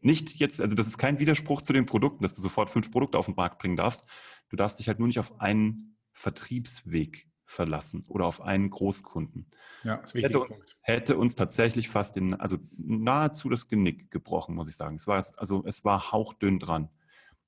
[0.02, 3.20] Nicht jetzt, also das ist kein Widerspruch zu den Produkten, dass du sofort fünf Produkte
[3.20, 4.04] auf den Markt bringen darfst.
[4.50, 9.46] Du darfst dich halt nur nicht auf einen Vertriebsweg verlassen oder auf einen Großkunden.
[9.84, 14.68] Ja, das hätte uns, hätte uns tatsächlich fast in, also nahezu das Genick gebrochen, muss
[14.68, 14.96] ich sagen.
[14.96, 16.89] Es war, also es war hauchdünn dran.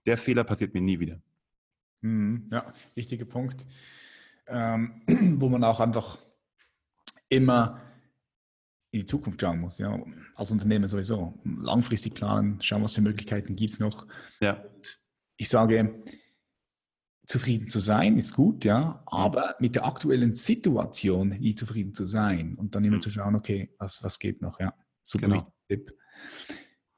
[0.06, 1.20] Der Fehler passiert mir nie wieder.
[2.02, 3.66] Mhm, ja, wichtiger Punkt,
[4.45, 5.02] ähm,
[5.39, 6.20] wo man auch einfach
[7.30, 7.82] immer
[8.92, 9.78] in die Zukunft schauen muss.
[9.78, 10.02] Ja.
[10.36, 11.38] Als Unternehmer sowieso.
[11.44, 14.08] Langfristig planen, schauen, was für Möglichkeiten gibt es noch.
[14.40, 14.64] Ja.
[15.38, 16.04] Ich sage,
[17.28, 22.56] zufrieden zu sein, ist gut, ja, aber mit der aktuellen Situation nie zufrieden zu sein
[22.56, 23.02] und dann immer mhm.
[23.02, 24.74] zu schauen, okay, was, was geht noch, ja.
[25.04, 25.54] Super genau.
[25.68, 25.94] Tipp.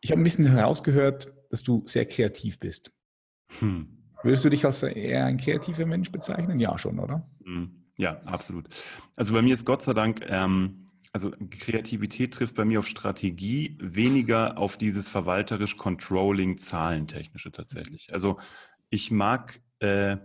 [0.01, 2.91] Ich habe ein bisschen herausgehört, dass du sehr kreativ bist.
[3.59, 3.99] Hm.
[4.23, 6.59] Würdest du dich als eher ein kreativer Mensch bezeichnen?
[6.59, 7.29] Ja, schon, oder?
[7.43, 7.85] Hm.
[7.97, 8.69] Ja, absolut.
[9.15, 13.77] Also bei mir ist Gott sei Dank, ähm, also Kreativität trifft bei mir auf Strategie,
[13.81, 18.13] weniger auf dieses verwalterisch Controlling, Zahlentechnische tatsächlich.
[18.13, 18.37] Also
[18.89, 20.17] ich mag äh,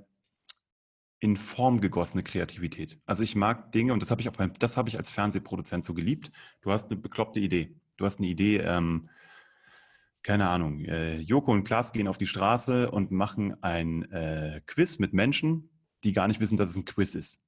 [1.20, 2.98] in Form gegossene Kreativität.
[3.06, 5.84] Also ich mag Dinge, und das habe ich auch beim, das habe ich als Fernsehproduzent
[5.84, 6.30] so geliebt.
[6.60, 7.74] Du hast eine bekloppte Idee.
[7.96, 9.08] Du hast eine Idee, ähm,
[10.22, 14.98] keine Ahnung, äh, Joko und Klaas gehen auf die Straße und machen ein äh, Quiz
[14.98, 15.70] mit Menschen,
[16.02, 17.40] die gar nicht wissen, dass es ein Quiz ist.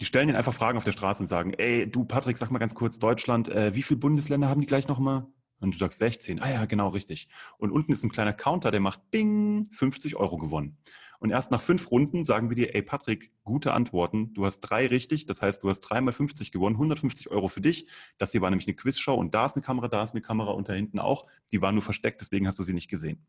[0.00, 2.58] Die stellen ihnen einfach Fragen auf der Straße und sagen, ey, du Patrick, sag mal
[2.58, 5.26] ganz kurz, Deutschland, äh, wie viele Bundesländer haben die gleich nochmal?
[5.60, 6.42] Und du sagst 16.
[6.42, 7.28] Ah ja, genau, richtig.
[7.58, 10.76] Und unten ist ein kleiner Counter, der macht Bing, 50 Euro gewonnen.
[11.20, 14.34] Und erst nach fünf Runden sagen wir dir, ey Patrick, gute Antworten.
[14.34, 17.86] Du hast drei richtig, das heißt, du hast dreimal 50 gewonnen, 150 Euro für dich.
[18.18, 20.50] Das hier war nämlich eine Quizshow und da ist eine Kamera, da ist eine Kamera
[20.50, 21.26] und da hinten auch.
[21.50, 23.24] Die war nur versteckt, deswegen hast du sie nicht gesehen.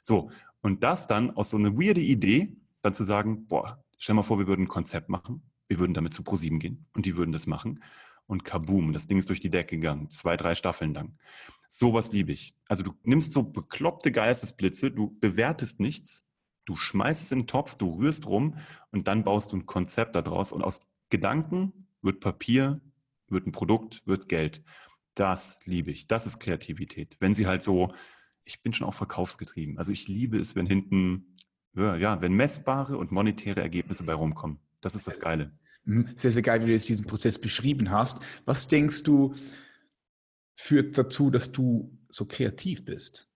[0.00, 0.30] So,
[0.62, 4.38] und das dann aus so einer weirde Idee, dann zu sagen, boah, stell mal vor,
[4.38, 7.46] wir würden ein Konzept machen, wir würden damit zu ProSieben gehen und die würden das
[7.46, 7.82] machen.
[8.26, 11.16] Und kaboom, das Ding ist durch die Decke gegangen, zwei, drei Staffeln lang.
[11.68, 12.54] Sowas liebe ich.
[12.68, 16.24] Also du nimmst so bekloppte Geistesblitze, du bewertest nichts,
[16.70, 18.54] Du schmeißt es in den Topf, du rührst rum
[18.92, 20.52] und dann baust du ein Konzept daraus.
[20.52, 22.78] Und aus Gedanken wird Papier,
[23.28, 24.62] wird ein Produkt, wird Geld.
[25.14, 26.06] Das liebe ich.
[26.06, 27.16] Das ist Kreativität.
[27.18, 27.92] Wenn sie halt so,
[28.44, 29.78] ich bin schon auch verkaufsgetrieben.
[29.78, 31.34] Also ich liebe es, wenn hinten,
[31.74, 34.60] ja, wenn messbare und monetäre Ergebnisse bei rumkommen.
[34.80, 35.50] Das ist das Geile.
[35.84, 36.06] Mhm.
[36.14, 38.20] Sehr, sehr geil, wie du jetzt diesen Prozess beschrieben hast.
[38.44, 39.34] Was denkst du,
[40.56, 43.28] führt dazu, dass du so kreativ bist?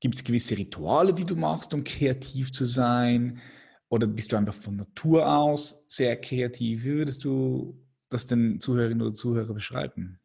[0.00, 3.40] Gibt es gewisse Rituale, die du machst, um kreativ zu sein?
[3.88, 6.84] Oder bist du einfach von Natur aus sehr kreativ?
[6.84, 10.20] Wie würdest du das den Zuhörerinnen oder Zuhörern beschreiben?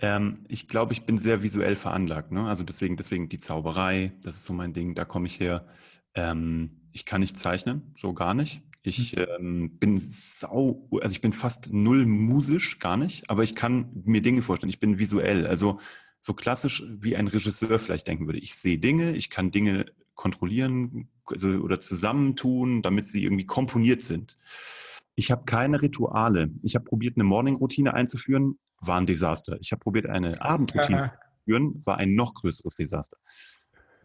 [0.00, 2.32] Ähm, ich glaube, ich bin sehr visuell veranlagt.
[2.32, 2.48] Ne?
[2.48, 5.66] Also deswegen, deswegen die Zauberei, das ist so mein Ding, da komme ich her.
[6.14, 8.62] Ähm, ich kann nicht zeichnen, so gar nicht.
[8.88, 9.26] Ich mhm.
[9.38, 14.22] ähm, bin sau, also ich bin fast null musisch, gar nicht, aber ich kann mir
[14.22, 14.70] Dinge vorstellen.
[14.70, 15.46] Ich bin visuell.
[15.46, 15.78] Also
[16.20, 18.38] so klassisch wie ein Regisseur vielleicht denken würde.
[18.38, 24.36] Ich sehe Dinge, ich kann Dinge kontrollieren also, oder zusammentun, damit sie irgendwie komponiert sind.
[25.14, 26.50] Ich habe keine Rituale.
[26.62, 29.58] Ich habe probiert, eine Morning-Routine einzuführen, war ein Desaster.
[29.60, 33.16] Ich habe probiert, eine Abendroutine einzuführen, war ein noch größeres Desaster.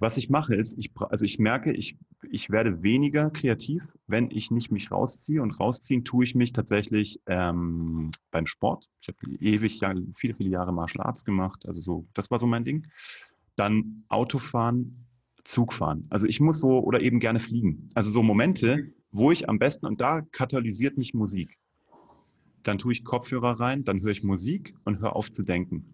[0.04, 1.97] Was ich mache ist, ich, also ich merke, ich,
[2.30, 5.41] ich werde weniger kreativ, wenn ich nicht mich rausziehe.
[5.41, 8.89] Und rausziehen tue ich mich tatsächlich ähm, beim Sport.
[8.99, 9.80] Ich habe ewig,
[10.14, 11.66] viele, viele Jahre Martial Arts gemacht.
[11.66, 12.86] Also so, das war so mein Ding.
[13.56, 15.08] Dann Autofahren,
[15.45, 16.06] Zugfahren.
[16.10, 17.89] Also ich muss so oder eben gerne fliegen.
[17.93, 21.58] Also so Momente, wo ich am besten, und da katalysiert mich Musik.
[22.64, 25.93] Dann tue ich Kopfhörer rein, dann höre ich Musik und höre auf zu denken.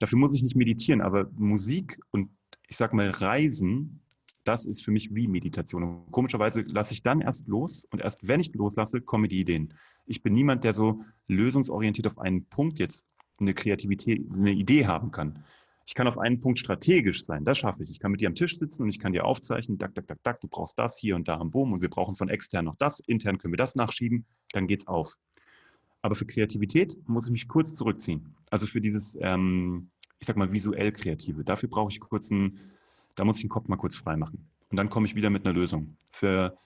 [0.00, 2.28] Dafür muss ich nicht meditieren, aber Musik und
[2.66, 4.00] ich sag mal, Reisen,
[4.44, 5.82] das ist für mich wie Meditation.
[5.82, 9.74] Und komischerweise lasse ich dann erst los und erst wenn ich loslasse, kommen die Ideen.
[10.06, 13.06] Ich bin niemand, der so lösungsorientiert auf einen Punkt jetzt
[13.38, 15.44] eine Kreativität, eine Idee haben kann.
[15.86, 17.90] Ich kann auf einen Punkt strategisch sein, das schaffe ich.
[17.90, 20.22] Ich kann mit dir am Tisch sitzen und ich kann dir aufzeichnen, dack, dack, dack,
[20.22, 22.76] dack, du brauchst das hier und da am Boom und wir brauchen von extern noch
[22.76, 25.16] das, intern können wir das nachschieben, dann geht's auf.
[26.02, 28.34] Aber für Kreativität muss ich mich kurz zurückziehen.
[28.50, 31.44] Also für dieses, ähm, ich sag mal, visuell Kreative.
[31.44, 32.58] Dafür brauche ich kurz einen,
[33.14, 34.48] da muss ich den Kopf mal kurz frei machen.
[34.70, 35.96] Und dann komme ich wieder mit einer Lösung.
[36.12, 36.56] Für,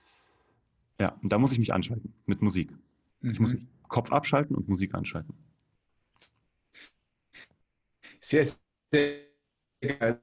[0.98, 2.70] ja, und da muss ich mich anschalten mit Musik.
[3.20, 3.30] Mhm.
[3.30, 3.68] Ich muss mich mhm.
[3.88, 5.34] Kopf abschalten und Musik anschalten.
[8.20, 8.46] Sehr,
[8.92, 9.20] sehr
[9.80, 10.18] geil,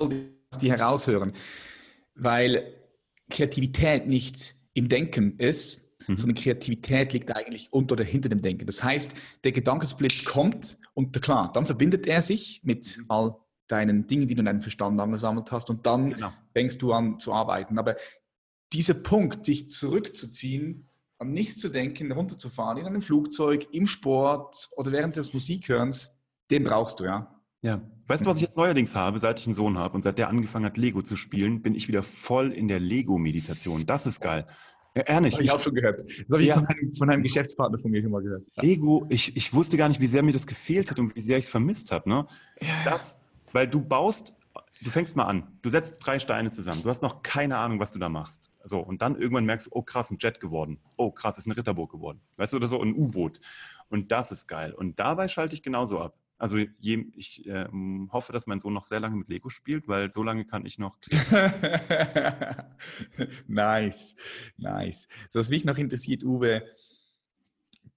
[0.61, 1.34] die heraushören,
[2.15, 2.73] weil
[3.30, 6.18] Kreativität nicht im Denken ist, Mhm.
[6.18, 8.66] Sondern Kreativität liegt eigentlich unter oder hinter dem Denken.
[8.66, 13.36] Das heißt, der Gedankensblitz kommt und klar, dann verbindet er sich mit all
[13.68, 16.32] deinen Dingen, die du in deinem Verstand angesammelt hast und dann genau.
[16.54, 17.78] fängst du an zu arbeiten.
[17.80, 17.95] Aber
[18.74, 20.88] dieser Punkt, sich zurückzuziehen,
[21.20, 26.16] an nichts zu denken, runterzufahren, in einem Flugzeug, im Sport oder während des Musikhörens,
[26.52, 27.34] den brauchst du, ja.
[27.62, 27.82] Ja.
[28.08, 30.30] Weißt du, was ich jetzt neuerdings habe, seit ich einen Sohn habe und seit der
[30.30, 33.86] angefangen hat, Lego zu spielen, bin ich wieder voll in der Lego-Meditation.
[33.86, 34.48] Das ist geil.
[34.98, 35.34] Ja, ehrlich.
[35.34, 36.04] Habe ich auch schon gehört.
[36.04, 36.56] Das habe ich ja.
[36.56, 38.43] von, einem, von, einem, Geschäftspartner von mir schon mal gehört.
[38.56, 38.64] Ja.
[38.64, 41.38] Lego, ich, ich wusste gar nicht, wie sehr mir das gefehlt hat und wie sehr
[41.38, 42.10] ich es vermisst habe.
[42.10, 42.26] Ne?
[42.84, 43.22] Das,
[43.54, 44.34] weil du baust,
[44.82, 47.91] du fängst mal an, du setzt drei Steine zusammen, du hast noch keine Ahnung, was
[47.91, 48.50] du da machst.
[48.64, 50.80] So, und dann irgendwann merkst du, oh krass, ein Jet geworden.
[50.98, 52.22] Oh krass, ist ein Ritterburg geworden.
[52.38, 53.39] Weißt du, oder so, ein U-Boot.
[53.89, 54.74] Und das ist geil.
[54.74, 56.18] Und dabei schalte ich genauso ab.
[56.38, 57.68] Also je, ich äh,
[58.12, 60.78] hoffe, dass mein Sohn noch sehr lange mit Lego spielt, weil so lange kann ich
[60.78, 60.98] noch.
[63.48, 64.16] nice,
[64.58, 65.08] nice.
[65.32, 66.64] So, was mich noch interessiert, Uwe,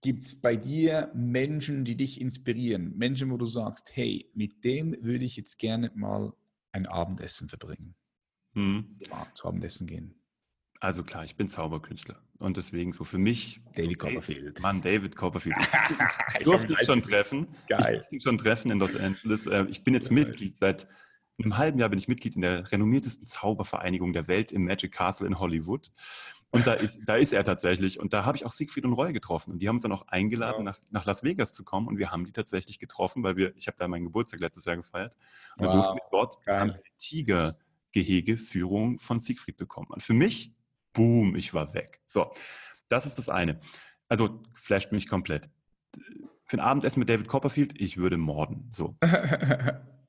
[0.00, 2.96] gibt es bei dir Menschen, die dich inspirieren?
[2.96, 6.32] Menschen, wo du sagst, hey, mit dem würde ich jetzt gerne mal
[6.72, 7.94] ein Abendessen verbringen.
[8.54, 8.96] Hm.
[9.10, 10.14] Ja, zu Abendessen gehen.
[10.80, 13.60] Also klar, ich bin Zauberkünstler und deswegen so für mich.
[13.76, 14.62] David Copperfield.
[14.62, 15.56] Mann, David Copperfield.
[16.38, 17.46] Ich durfte ihn schon treffen.
[17.68, 17.80] Geil.
[17.80, 19.46] Ich durfte ihn schon treffen in Los Angeles.
[19.46, 20.24] Äh, ich bin jetzt Geil.
[20.24, 20.88] Mitglied seit
[21.38, 25.26] einem halben Jahr bin ich Mitglied in der renommiertesten Zaubervereinigung der Welt im Magic Castle
[25.26, 25.90] in Hollywood.
[26.52, 28.00] Und da ist, da ist er tatsächlich.
[28.00, 29.52] Und da habe ich auch Siegfried und Roy getroffen.
[29.52, 30.64] Und die haben uns dann auch eingeladen, wow.
[30.64, 31.86] nach, nach Las Vegas zu kommen.
[31.86, 34.76] Und wir haben die tatsächlich getroffen, weil wir, ich habe da meinen Geburtstag letztes Jahr
[34.76, 35.14] gefeiert.
[35.56, 35.66] Und wow.
[35.66, 39.86] da durften wir dort eine Tigergehegeführung von Siegfried bekommen.
[39.90, 40.52] Und für mich
[40.92, 42.00] boom, ich war weg.
[42.06, 42.32] So,
[42.88, 43.60] das ist das eine.
[44.08, 45.50] Also flasht mich komplett.
[46.44, 48.68] Für ein Abendessen mit David Copperfield, ich würde morden.
[48.72, 48.96] So.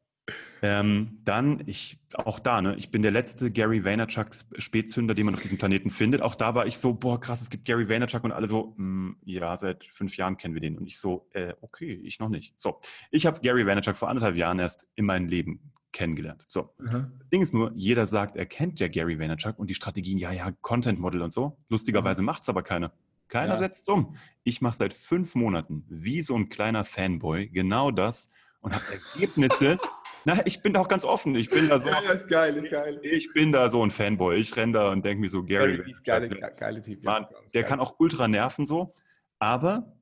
[0.62, 5.34] ähm, dann, ich, auch da, ne, ich bin der letzte Gary Vaynerchuk Spätzünder, den man
[5.34, 6.22] auf diesem Planeten findet.
[6.22, 9.18] Auch da war ich so, boah, krass, es gibt Gary Vaynerchuk und alle so, mm,
[9.26, 10.78] ja, seit fünf Jahren kennen wir den.
[10.78, 12.54] Und ich so, äh, okay, ich noch nicht.
[12.58, 16.46] So, ich habe Gary Vaynerchuk vor anderthalb Jahren erst in meinem Leben kennengelernt.
[16.48, 16.74] So.
[16.78, 17.14] Mhm.
[17.18, 20.32] Das Ding ist nur, jeder sagt, er kennt ja Gary Vaynerchuk und die Strategien, ja,
[20.32, 21.58] ja, Content Model und so.
[21.70, 22.28] Lustigerweise mhm.
[22.28, 22.94] macht es aber keiner.
[23.30, 23.60] Keiner ja.
[23.60, 24.16] setzt es um.
[24.44, 29.80] Ich mache seit fünf Monaten wie so ein kleiner Fanboy genau das und habe Ergebnisse.
[30.26, 31.36] Na, ich bin da auch ganz offen.
[31.36, 31.90] Ich bin da so.
[31.90, 33.00] Ja, ist geil, ist geil.
[33.04, 34.36] Ich bin da so ein Fanboy.
[34.36, 35.78] Ich renne da und denke mir so, Gary.
[35.78, 37.04] Gary geile, geile, geile Typ.
[37.04, 37.70] Mann, der geil.
[37.70, 38.94] kann auch ultra nerven so,
[39.40, 39.96] aber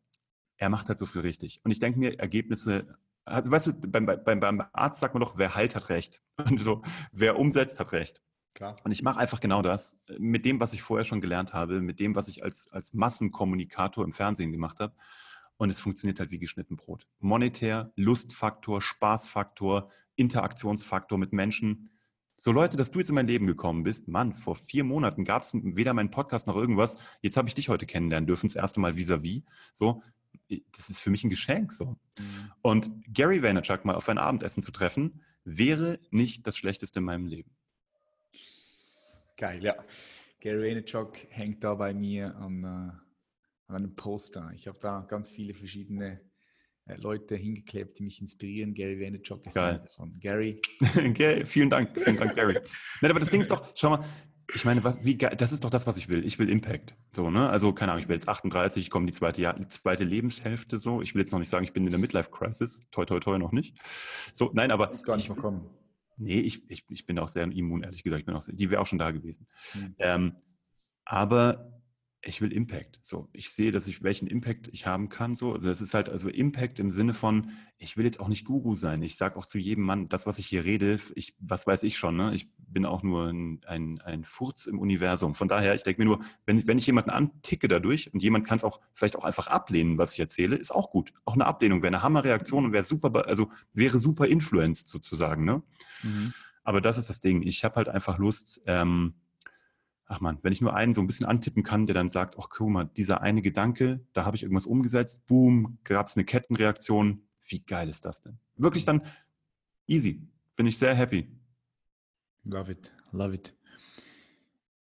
[0.57, 1.61] er macht halt so viel richtig.
[1.63, 2.97] Und ich denke mir, Ergebnisse
[3.29, 6.21] also weißt du, beim, beim, beim Arzt sagt man doch, wer heilt, hat recht.
[6.49, 8.21] Und so, wer umsetzt, hat recht.
[8.55, 8.75] Klar.
[8.83, 11.99] Und ich mache einfach genau das, mit dem, was ich vorher schon gelernt habe, mit
[11.99, 14.95] dem, was ich als, als Massenkommunikator im Fernsehen gemacht habe.
[15.57, 17.07] Und es funktioniert halt wie geschnitten Brot.
[17.19, 21.89] Monetär, Lustfaktor, Spaßfaktor, Interaktionsfaktor mit Menschen.
[22.37, 25.41] So Leute, dass du jetzt in mein Leben gekommen bist, Mann, vor vier Monaten gab
[25.41, 26.97] es weder meinen Podcast noch irgendwas.
[27.21, 29.41] Jetzt habe ich dich heute kennenlernen dürfen, das erste Mal vis-à-vis.
[29.41, 29.43] -vis.
[29.73, 30.01] So,
[30.71, 31.97] das ist für mich ein Geschenk so.
[32.17, 32.51] Mhm.
[32.61, 37.25] Und Gary Vaynerchuk mal auf ein Abendessen zu treffen, wäre nicht das Schlechteste in meinem
[37.25, 37.51] Leben.
[39.37, 39.75] Geil, ja.
[40.41, 44.51] Gary Vaynerchuk hängt da bei mir an, äh, an einem Poster.
[44.55, 46.21] Ich habe da ganz viele verschiedene
[46.97, 48.73] Leute hingeklebt, die mich inspirieren.
[48.73, 49.81] Gary Vaynerchuk ist Geil.
[49.83, 50.17] davon.
[50.19, 50.59] Gary.
[51.45, 52.59] vielen Dank, vielen Dank, Gary.
[53.01, 54.05] Nein, aber das Ding ist doch, schau mal,
[54.55, 56.25] ich meine, was, wie, das ist doch das, was ich will.
[56.25, 56.95] Ich will Impact.
[57.11, 57.49] So, ne?
[57.49, 60.77] Also, keine Ahnung, ich bin jetzt 38, ich komme die zweite, Jahr, die zweite Lebenshälfte
[60.77, 61.01] so.
[61.01, 62.81] Ich will jetzt noch nicht sagen, ich bin in der Midlife-Crisis.
[62.89, 63.77] Toi, toi, toi, noch nicht.
[64.33, 64.89] So, nein, aber.
[64.89, 65.69] Muss gar nicht mehr kommen.
[66.17, 68.21] Nee, ich, ich, ich bin auch sehr immun, ehrlich gesagt.
[68.21, 69.47] Ich bin auch sehr, die wäre auch schon da gewesen.
[69.75, 69.95] Mhm.
[69.99, 70.33] Ähm,
[71.05, 71.78] aber
[72.21, 72.99] ich will Impact.
[73.01, 75.35] So, ich sehe, dass ich welchen Impact ich haben kann.
[75.35, 78.45] So, also es ist halt also Impact im Sinne von, ich will jetzt auch nicht
[78.45, 79.01] Guru sein.
[79.03, 81.97] Ich sage auch zu jedem Mann, das, was ich hier rede, ich, was weiß ich
[81.97, 82.17] schon.
[82.17, 82.33] Ne?
[82.35, 85.33] Ich bin auch nur ein, ein, ein Furz im Universum.
[85.33, 88.57] Von daher, ich denke mir nur, wenn, wenn ich jemanden anticke dadurch und jemand kann
[88.57, 91.13] es auch vielleicht auch einfach ablehnen, was ich erzähle, ist auch gut.
[91.23, 95.45] Auch eine Ablehnung wäre eine Hammerreaktion und wäre super, also wäre super influenced sozusagen.
[95.45, 95.63] Ne?
[96.03, 96.33] Mhm.
[96.63, 97.43] Aber das ist das Ding.
[97.43, 98.61] Ich habe halt einfach Lust.
[98.65, 99.13] Ähm,
[100.09, 102.49] ach man, wenn ich nur einen so ein bisschen antippen kann, der dann sagt, ach
[102.49, 107.21] guck mal, dieser eine Gedanke, da habe ich irgendwas umgesetzt, boom, gab es eine Kettenreaktion.
[107.47, 108.39] Wie geil ist das denn?
[108.57, 109.03] Wirklich dann
[109.87, 110.27] easy.
[110.55, 111.29] Bin ich sehr happy.
[112.43, 113.55] Love it, love it.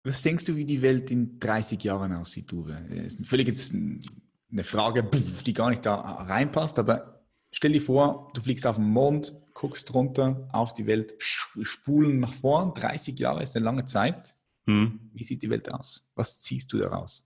[0.04, 2.80] Was denkst du, wie die Welt in 30 Jahren aussieht, Uwe?
[2.88, 5.02] Das ist völlig jetzt eine Frage,
[5.44, 9.92] die gar nicht da reinpasst, aber stell dir vor, du fliegst auf den Mond, guckst
[9.92, 12.74] runter auf die Welt, spulen nach vorn.
[12.74, 14.36] 30 Jahre ist eine lange Zeit.
[14.70, 15.10] Hm.
[15.12, 16.10] Wie sieht die Welt aus?
[16.14, 17.24] Was ziehst du daraus?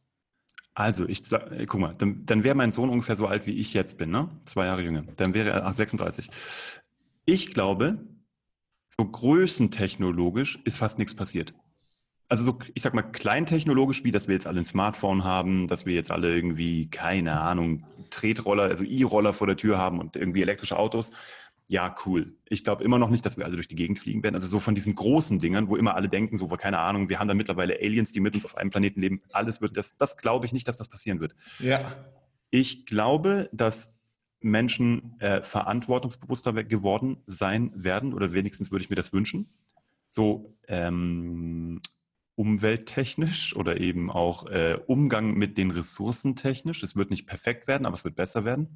[0.75, 3.53] Also, ich sag, äh, guck mal, dann, dann wäre mein Sohn ungefähr so alt, wie
[3.53, 4.29] ich jetzt bin, ne?
[4.45, 5.03] Zwei Jahre jünger.
[5.17, 6.29] Dann wäre er ach, 36.
[7.27, 8.05] Ich glaube,
[8.89, 11.55] so größentechnologisch ist fast nichts passiert.
[12.29, 15.87] Also so, ich sag mal, kleintechnologisch, wie dass wir jetzt alle ein Smartphone haben, dass
[15.87, 20.43] wir jetzt alle irgendwie, keine Ahnung, Tretroller, also E-Roller vor der Tür haben und irgendwie
[20.43, 21.13] elektrische Autos
[21.67, 22.37] ja, cool.
[22.45, 24.35] Ich glaube immer noch nicht, dass wir alle durch die Gegend fliegen werden.
[24.35, 27.29] Also so von diesen großen Dingern, wo immer alle denken, so, keine Ahnung, wir haben
[27.29, 29.23] da mittlerweile Aliens, die mit uns auf einem Planeten leben.
[29.33, 31.35] Alles wird, das, das glaube ich nicht, dass das passieren wird.
[31.61, 31.81] Ja.
[32.51, 33.95] Ich glaube, dass
[34.41, 39.49] Menschen äh, verantwortungsbewusster geworden sein werden, oder wenigstens würde ich mir das wünschen.
[40.11, 41.81] So ähm,
[42.35, 46.83] umwelttechnisch oder eben auch äh, Umgang mit den Ressourcen technisch.
[46.83, 48.69] Es wird nicht perfekt werden, aber es wird besser werden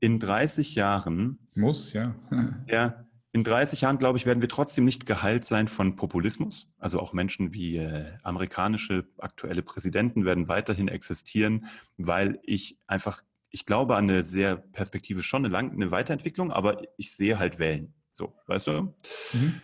[0.00, 1.38] in 30 Jahren.
[1.54, 2.14] Muss, ja.
[2.68, 3.02] ja.
[3.32, 6.68] In 30 Jahren, glaube ich, werden wir trotzdem nicht geheilt sein von Populismus.
[6.78, 11.66] Also auch Menschen wie äh, amerikanische aktuelle Präsidenten werden weiterhin existieren,
[11.98, 16.82] weil ich einfach ich glaube an eine sehr Perspektive schon eine, lang, eine Weiterentwicklung, aber
[16.98, 17.94] ich sehe halt Wellen.
[18.12, 18.94] So, weißt du?
[19.32, 19.60] Mhm.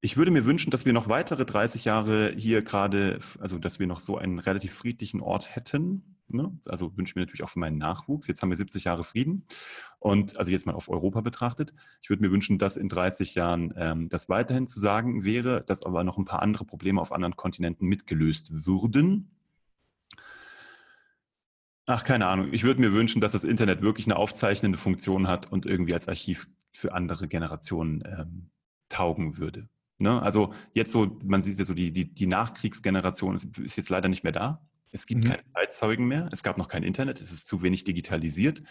[0.00, 3.86] Ich würde mir wünschen, dass wir noch weitere 30 Jahre hier gerade, also dass wir
[3.86, 6.16] noch so einen relativ friedlichen Ort hätten.
[6.32, 6.56] Ne?
[6.66, 8.26] Also wünsche ich mir natürlich auch für meinen Nachwuchs.
[8.26, 9.44] Jetzt haben wir 70 Jahre Frieden
[9.98, 11.72] und also jetzt mal auf Europa betrachtet.
[12.02, 15.82] Ich würde mir wünschen, dass in 30 Jahren ähm, das weiterhin zu sagen wäre, dass
[15.82, 19.30] aber noch ein paar andere Probleme auf anderen Kontinenten mitgelöst würden.
[21.86, 22.50] Ach, keine Ahnung.
[22.52, 26.06] Ich würde mir wünschen, dass das Internet wirklich eine aufzeichnende Funktion hat und irgendwie als
[26.08, 28.50] Archiv für andere Generationen ähm,
[28.88, 29.68] taugen würde.
[29.98, 30.20] Ne?
[30.22, 34.08] Also jetzt so, man sieht ja so, die, die, die Nachkriegsgeneration ist, ist jetzt leider
[34.08, 34.66] nicht mehr da.
[34.92, 35.28] Es gibt mhm.
[35.28, 36.28] keine Zeitzeugen mehr.
[36.32, 37.20] Es gab noch kein Internet.
[37.20, 38.62] Es ist zu wenig digitalisiert.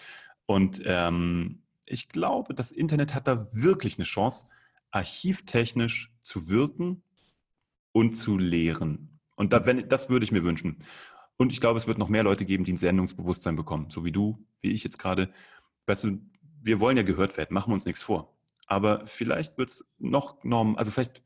[0.46, 4.48] Und ähm, ich glaube, das Internet hat da wirklich eine Chance,
[4.92, 7.04] archivtechnisch zu wirken
[7.92, 9.20] und zu lehren.
[9.36, 10.78] Und da, wenn, das würde ich mir wünschen.
[11.38, 14.12] Und ich glaube, es wird noch mehr Leute geben, die ein Sendungsbewusstsein bekommen, so wie
[14.12, 15.32] du, wie ich jetzt gerade.
[15.86, 16.20] Weißt du,
[16.62, 18.36] wir wollen ja gehört werden, machen wir uns nichts vor.
[18.68, 21.24] Aber vielleicht wird es noch, norm, also vielleicht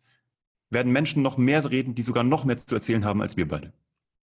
[0.70, 3.74] werden Menschen noch mehr reden, die sogar noch mehr zu erzählen haben als wir beide.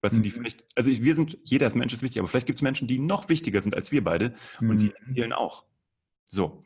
[0.03, 0.19] Weißt mhm.
[0.19, 0.35] du, die mhm.
[0.35, 2.99] vielleicht, also wir sind, jeder ist Mensch ist wichtig, aber vielleicht gibt es Menschen, die
[2.99, 4.71] noch wichtiger sind als wir beide mhm.
[4.71, 4.95] und die mhm.
[4.99, 5.65] erzählen auch.
[6.27, 6.63] So.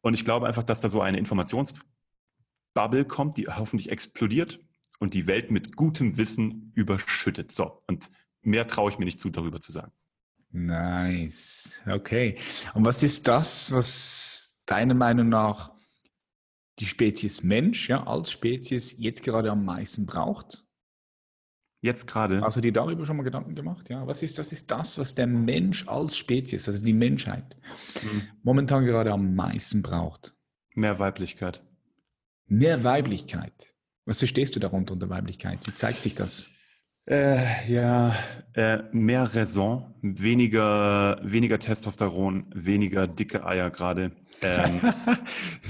[0.00, 4.60] Und ich glaube einfach, dass da so eine Informationsbubble kommt, die hoffentlich explodiert
[5.00, 7.52] und die Welt mit gutem Wissen überschüttet.
[7.52, 7.82] So.
[7.86, 8.10] Und
[8.42, 9.92] mehr traue ich mir nicht zu, darüber zu sagen.
[10.50, 11.82] Nice.
[11.86, 12.36] Okay.
[12.74, 15.72] Und was ist das, was deiner Meinung nach
[16.78, 20.67] die Spezies Mensch ja, als Spezies jetzt gerade am meisten braucht?
[21.80, 22.40] Jetzt gerade.
[22.40, 23.88] Hast du dir darüber schon mal Gedanken gemacht?
[23.88, 24.52] Ja, was ist das?
[24.52, 27.56] Ist das, was der Mensch als Spezies, also die Menschheit,
[28.02, 28.22] mhm.
[28.42, 30.34] momentan gerade am meisten braucht?
[30.74, 31.62] Mehr Weiblichkeit.
[32.46, 33.74] Mehr Weiblichkeit.
[34.06, 35.66] Was verstehst du darunter unter Weiblichkeit?
[35.66, 36.50] Wie zeigt sich das?
[37.06, 38.14] Äh, ja,
[38.54, 44.12] äh, mehr Raison, weniger, weniger Testosteron, weniger dicke Eier gerade.
[44.42, 44.80] Ähm,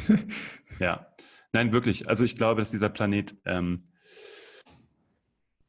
[0.79, 1.07] Ja,
[1.53, 2.09] nein, wirklich.
[2.09, 3.88] Also ich glaube, dass dieser Planet ähm,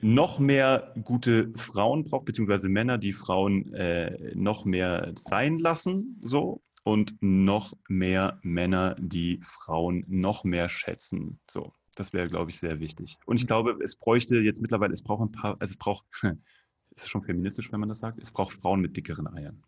[0.02, 6.62] noch mehr gute Frauen braucht, beziehungsweise Männer, die Frauen äh, noch mehr sein lassen, so
[6.84, 11.74] und noch mehr Männer, die Frauen noch mehr schätzen, so.
[11.95, 13.18] Das wäre, glaube ich, sehr wichtig.
[13.26, 17.04] Und ich glaube, es bräuchte jetzt mittlerweile, es braucht ein paar, also es braucht, ist
[17.04, 19.62] es schon feministisch, wenn man das sagt, es braucht Frauen mit dickeren Eiern.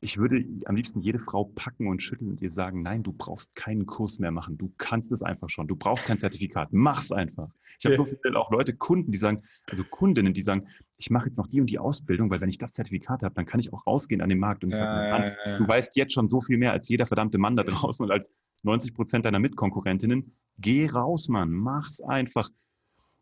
[0.00, 3.54] Ich würde am liebsten jede Frau packen und schütteln und ihr sagen, nein, du brauchst
[3.56, 4.56] keinen Kurs mehr machen.
[4.56, 5.66] Du kannst es einfach schon.
[5.66, 6.68] Du brauchst kein Zertifikat.
[6.72, 7.50] Mach's einfach.
[7.78, 11.26] Ich habe so viele auch Leute, Kunden, die sagen, also Kundinnen, die sagen, ich mache
[11.26, 13.72] jetzt noch die und die Ausbildung, weil wenn ich das Zertifikat habe, dann kann ich
[13.72, 15.58] auch rausgehen an den Markt und ich ja, sage, Mann, ja, ja.
[15.58, 18.32] du weißt jetzt schon so viel mehr als jeder verdammte Mann da draußen und als
[18.64, 20.32] 90 Prozent deiner Mitkonkurrentinnen.
[20.58, 21.52] Geh raus, Mann.
[21.52, 22.50] Mach's einfach.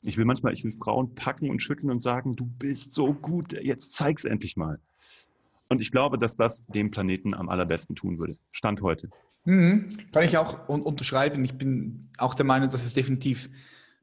[0.01, 3.53] Ich will manchmal, ich will Frauen packen und schütteln und sagen, du bist so gut,
[3.61, 4.81] jetzt zeig's endlich mal.
[5.69, 8.37] Und ich glaube, dass das dem Planeten am allerbesten tun würde.
[8.53, 9.11] Stand heute.
[9.45, 9.89] Mhm.
[10.13, 11.45] Kann ich auch un unterschreiben.
[11.45, 13.51] Ich bin auch der Meinung, dass es definitiv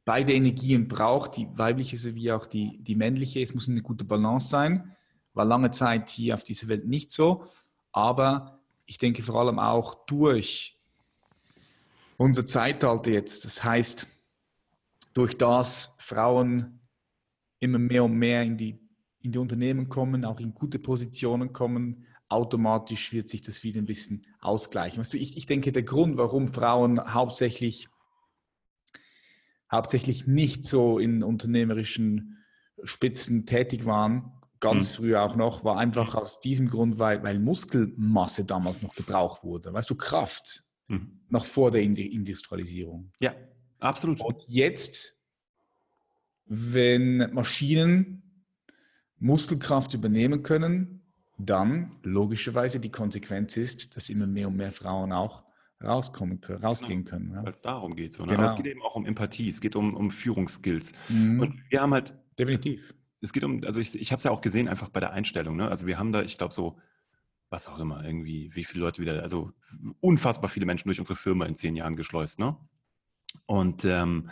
[0.05, 3.41] beide Energien braucht, die weibliche sowie auch die, die männliche.
[3.41, 4.95] Es muss eine gute Balance sein.
[5.33, 7.45] War lange Zeit hier auf dieser Welt nicht so.
[7.91, 10.77] Aber ich denke vor allem auch durch
[12.17, 14.07] unser Zeitalter jetzt, das heißt,
[15.13, 16.79] durch das Frauen
[17.59, 18.82] immer mehr und mehr in die
[19.23, 23.85] in die Unternehmen kommen, auch in gute Positionen kommen, automatisch wird sich das wieder ein
[23.85, 24.99] bisschen ausgleichen.
[24.99, 27.87] Weißt du, ich, ich denke, der Grund, warum Frauen hauptsächlich,
[29.71, 32.43] hauptsächlich nicht so in unternehmerischen
[32.83, 34.95] Spitzen tätig waren, ganz mhm.
[34.95, 39.71] früh auch noch, war einfach aus diesem Grund, weil, weil Muskelmasse damals noch gebraucht wurde.
[39.71, 41.21] Weißt du, Kraft mhm.
[41.29, 43.11] noch vor der Industrialisierung.
[43.19, 43.35] Ja,
[43.79, 44.19] absolut.
[44.19, 45.23] Und jetzt,
[46.45, 48.22] wenn Maschinen
[49.23, 51.01] Muskelkraft übernehmen können,
[51.37, 55.43] dann logischerweise die Konsequenz ist, dass immer mehr und mehr Frauen auch
[55.81, 57.31] rauskommen, rausgehen können.
[57.31, 57.43] Ja.
[57.43, 58.11] Weil es darum geht.
[58.11, 58.31] So, ne?
[58.31, 58.43] genau.
[58.43, 60.93] Aber es geht eben auch um Empathie, es geht um, um Führungsskills.
[61.09, 61.39] Mhm.
[61.39, 62.13] Und wir haben halt.
[62.37, 62.93] Definitiv.
[63.21, 65.55] Es geht um, also ich, ich habe es ja auch gesehen, einfach bei der Einstellung.
[65.55, 65.69] Ne?
[65.69, 66.77] Also wir haben da, ich glaube, so,
[67.49, 69.53] was auch immer, irgendwie, wie viele Leute wieder, also
[70.01, 72.39] unfassbar viele Menschen durch unsere Firma in zehn Jahren geschleust.
[72.39, 72.57] Ne?
[73.45, 74.29] Und ähm,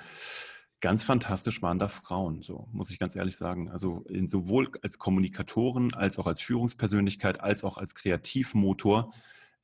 [0.82, 3.70] ganz fantastisch waren da Frauen, so muss ich ganz ehrlich sagen.
[3.70, 9.14] Also in, sowohl als Kommunikatoren, als auch als Führungspersönlichkeit, als auch als Kreativmotor.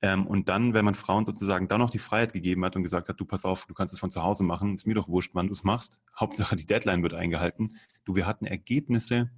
[0.02, 3.10] Ähm, und dann, wenn man Frauen sozusagen dann noch die Freiheit gegeben hat und gesagt
[3.10, 5.32] hat, du pass auf, du kannst es von zu Hause machen, ist mir doch wurscht,
[5.34, 6.00] wann du es machst.
[6.18, 7.78] Hauptsache die Deadline wird eingehalten.
[8.06, 9.32] Du, wir hatten Ergebnisse.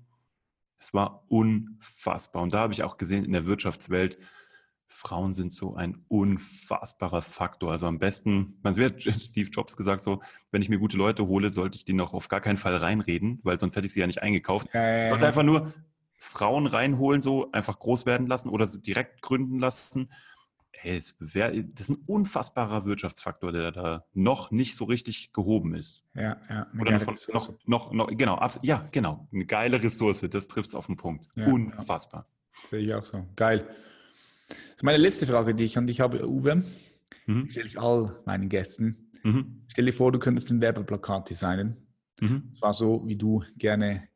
[0.77, 2.43] Es war unfassbar.
[2.43, 4.17] Und da habe ich auch gesehen in der Wirtschaftswelt,
[4.89, 7.71] Frauen sind so ein unfassbarer Faktor.
[7.71, 10.21] Also am besten, man wird Steve Jobs gesagt, so,
[10.51, 13.39] wenn ich mir gute Leute hole, sollte ich die noch auf gar keinen Fall reinreden,
[13.43, 14.67] weil sonst hätte ich sie ja nicht eingekauft.
[14.73, 15.73] Äh, einfach nur
[16.17, 20.11] Frauen reinholen, so einfach groß werden lassen oder sie direkt gründen lassen.
[20.71, 26.03] Hey, das ist ein unfassbarer Wirtschaftsfaktor, der da noch nicht so richtig gehoben ist.
[26.15, 26.67] Ja, ja.
[26.79, 29.27] Oder von, noch, noch, noch, genau, ja, genau.
[29.31, 31.27] Eine geile Ressource, das trifft es auf den Punkt.
[31.35, 32.27] Ja, Unfassbar.
[32.29, 32.69] Ja.
[32.69, 33.27] Sehe ich auch so.
[33.35, 33.67] Geil.
[34.49, 36.63] Das ist meine letzte Frage, die ich an dich habe, Uwe.
[37.25, 37.49] Mhm.
[37.49, 39.11] Stelle ich all meinen Gästen.
[39.23, 39.63] Mhm.
[39.67, 41.87] Stell dir vor, du könntest ein Werbeplakat designen.
[42.19, 42.49] Mhm.
[42.51, 44.09] Das war so, wie du gerne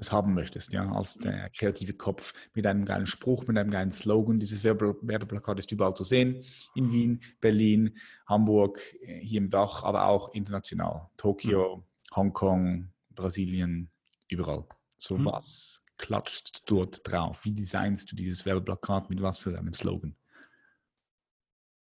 [0.00, 3.90] es haben möchtest, ja, als der kreative Kopf mit einem geilen Spruch, mit einem geilen
[3.90, 4.40] Slogan.
[4.40, 6.42] Dieses Werbeplakat ist überall zu sehen,
[6.74, 7.94] in Wien, Berlin,
[8.26, 12.16] Hamburg, äh, hier im Dach, aber auch international, Tokio, mhm.
[12.16, 13.90] Hongkong, Brasilien,
[14.28, 14.64] überall.
[14.96, 15.26] So mhm.
[15.26, 17.44] was klatscht dort drauf?
[17.44, 20.16] Wie designst du dieses Werbeplakat mit was für einem Slogan?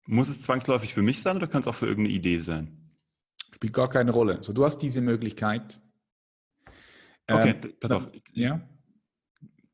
[0.05, 2.91] Muss es zwangsläufig für mich sein oder kann es auch für irgendeine Idee sein?
[3.53, 4.41] Spielt gar keine Rolle.
[4.41, 5.79] So, du hast diese Möglichkeit,
[7.29, 8.09] Okay, ähm, pass auf.
[8.33, 8.61] Ja?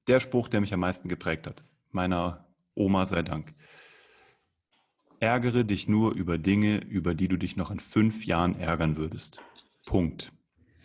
[0.08, 3.54] Der Spruch, der mich am meisten geprägt hat, meiner Oma sei Dank.
[5.20, 9.40] Ärgere dich nur über Dinge, über die du dich noch in fünf Jahren ärgern würdest.
[9.86, 10.32] Punkt.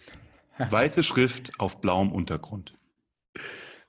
[0.59, 2.75] Weiße Schrift auf blauem Untergrund.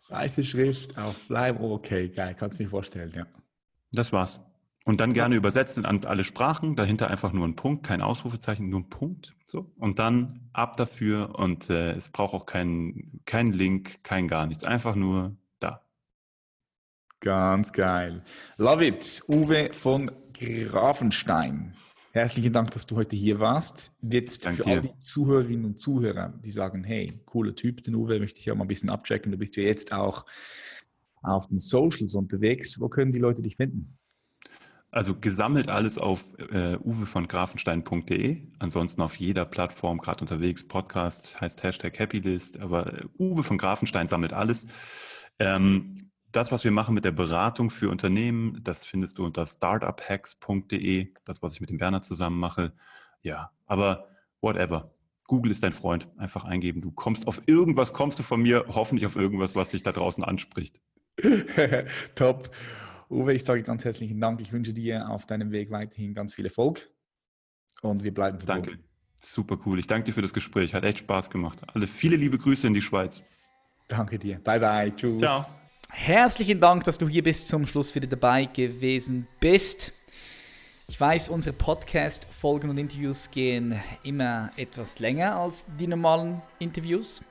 [0.10, 3.26] Weiße Schrift auf blauem, okay, geil, kannst du mir vorstellen, ja.
[3.92, 4.40] Das war's.
[4.86, 8.80] Und dann gerne übersetzen an alle Sprachen, dahinter einfach nur ein Punkt, kein Ausrufezeichen, nur
[8.80, 9.36] ein Punkt.
[9.46, 9.72] So.
[9.78, 14.64] Und dann ab dafür und äh, es braucht auch keinen kein Link, kein gar nichts.
[14.64, 15.82] Einfach nur da.
[17.20, 18.24] Ganz geil.
[18.58, 19.22] Love it.
[19.28, 21.76] Uwe von Grafenstein.
[22.12, 23.94] Herzlichen Dank, dass du heute hier warst.
[24.02, 28.20] Jetzt Dank für all die Zuhörerinnen und Zuhörer, die sagen, hey, cooler Typ, den Uwe,
[28.20, 29.32] möchte ich ja mal ein bisschen abchecken.
[29.32, 30.26] Du bist ja jetzt auch
[31.22, 32.80] auf den Socials unterwegs.
[32.80, 33.98] Wo können die Leute dich finden?
[34.92, 38.42] Also gesammelt alles auf äh, uwe von grafenstein.de.
[38.58, 44.08] Ansonsten auf jeder Plattform, gerade unterwegs, Podcast heißt Hashtag Happylist, aber äh, Uwe von Grafenstein
[44.08, 44.68] sammelt alles.
[45.38, 51.14] Ähm, das, was wir machen mit der Beratung für Unternehmen, das findest du unter startuphacks.de,
[51.26, 52.74] das, was ich mit dem Bernhard zusammen mache.
[53.22, 54.08] Ja, aber
[54.42, 54.92] whatever.
[55.26, 56.08] Google ist dein Freund.
[56.18, 56.82] Einfach eingeben.
[56.82, 60.24] Du kommst auf irgendwas, kommst du von mir, hoffentlich auf irgendwas, was dich da draußen
[60.24, 60.82] anspricht.
[62.16, 62.50] Top.
[63.10, 64.42] Uwe, ich sage ganz herzlichen Dank.
[64.42, 66.90] Ich wünsche dir auf deinem Weg weiterhin ganz viel Erfolg
[67.82, 68.72] und wir bleiben verbunden.
[68.72, 68.84] Danke.
[69.22, 69.80] Super cool.
[69.80, 70.74] Ich danke dir für das Gespräch.
[70.74, 71.62] Hat echt Spaß gemacht.
[71.74, 73.22] Alle viele liebe Grüße in die Schweiz.
[73.88, 74.40] Danke dir.
[74.40, 74.96] Bye bye.
[74.96, 75.20] Tschüss.
[75.20, 75.69] Ciao.
[75.92, 79.94] Herzlichen Dank, dass du hier bis zum Schluss wieder dabei gewesen bist.
[80.88, 87.22] Ich weiß, unsere Podcast-Folgen und Interviews gehen immer etwas länger als die normalen Interviews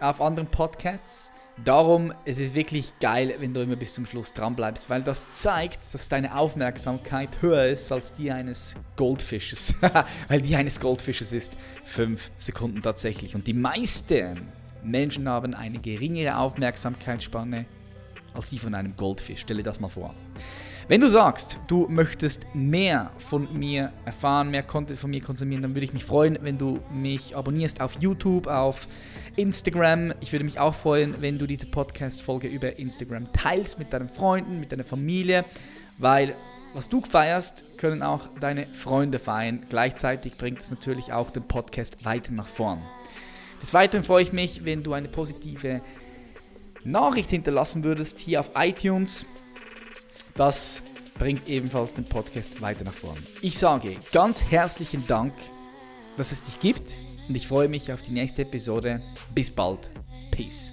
[0.00, 1.30] auf anderen Podcasts.
[1.64, 5.34] Darum, es ist wirklich geil, wenn du immer bis zum Schluss dran bleibst, weil das
[5.34, 9.74] zeigt, dass deine Aufmerksamkeit höher ist als die eines Goldfisches.
[10.28, 13.34] weil die eines Goldfisches ist 5 Sekunden tatsächlich.
[13.34, 14.52] Und die meisten
[14.86, 17.66] Menschen haben eine geringere Aufmerksamkeitsspanne
[18.34, 19.40] als die von einem Goldfisch.
[19.40, 20.14] Stelle das mal vor.
[20.88, 25.74] Wenn du sagst, du möchtest mehr von mir erfahren, mehr Content von mir konsumieren, dann
[25.74, 28.86] würde ich mich freuen, wenn du mich abonnierst auf YouTube, auf
[29.34, 30.14] Instagram.
[30.20, 34.60] Ich würde mich auch freuen, wenn du diese Podcast-Folge über Instagram teilst mit deinen Freunden,
[34.60, 35.44] mit deiner Familie,
[35.98, 36.36] weil
[36.72, 39.64] was du feierst, können auch deine Freunde feiern.
[39.68, 42.80] Gleichzeitig bringt es natürlich auch den Podcast weiter nach vorn.
[43.62, 45.80] Des Weiteren freue ich mich, wenn du eine positive
[46.84, 49.26] Nachricht hinterlassen würdest hier auf iTunes.
[50.34, 50.82] Das
[51.18, 53.18] bringt ebenfalls den Podcast weiter nach vorn.
[53.40, 55.32] Ich sage ganz herzlichen Dank,
[56.16, 56.92] dass es dich gibt
[57.28, 59.02] und ich freue mich auf die nächste Episode.
[59.34, 59.90] Bis bald.
[60.30, 60.72] Peace.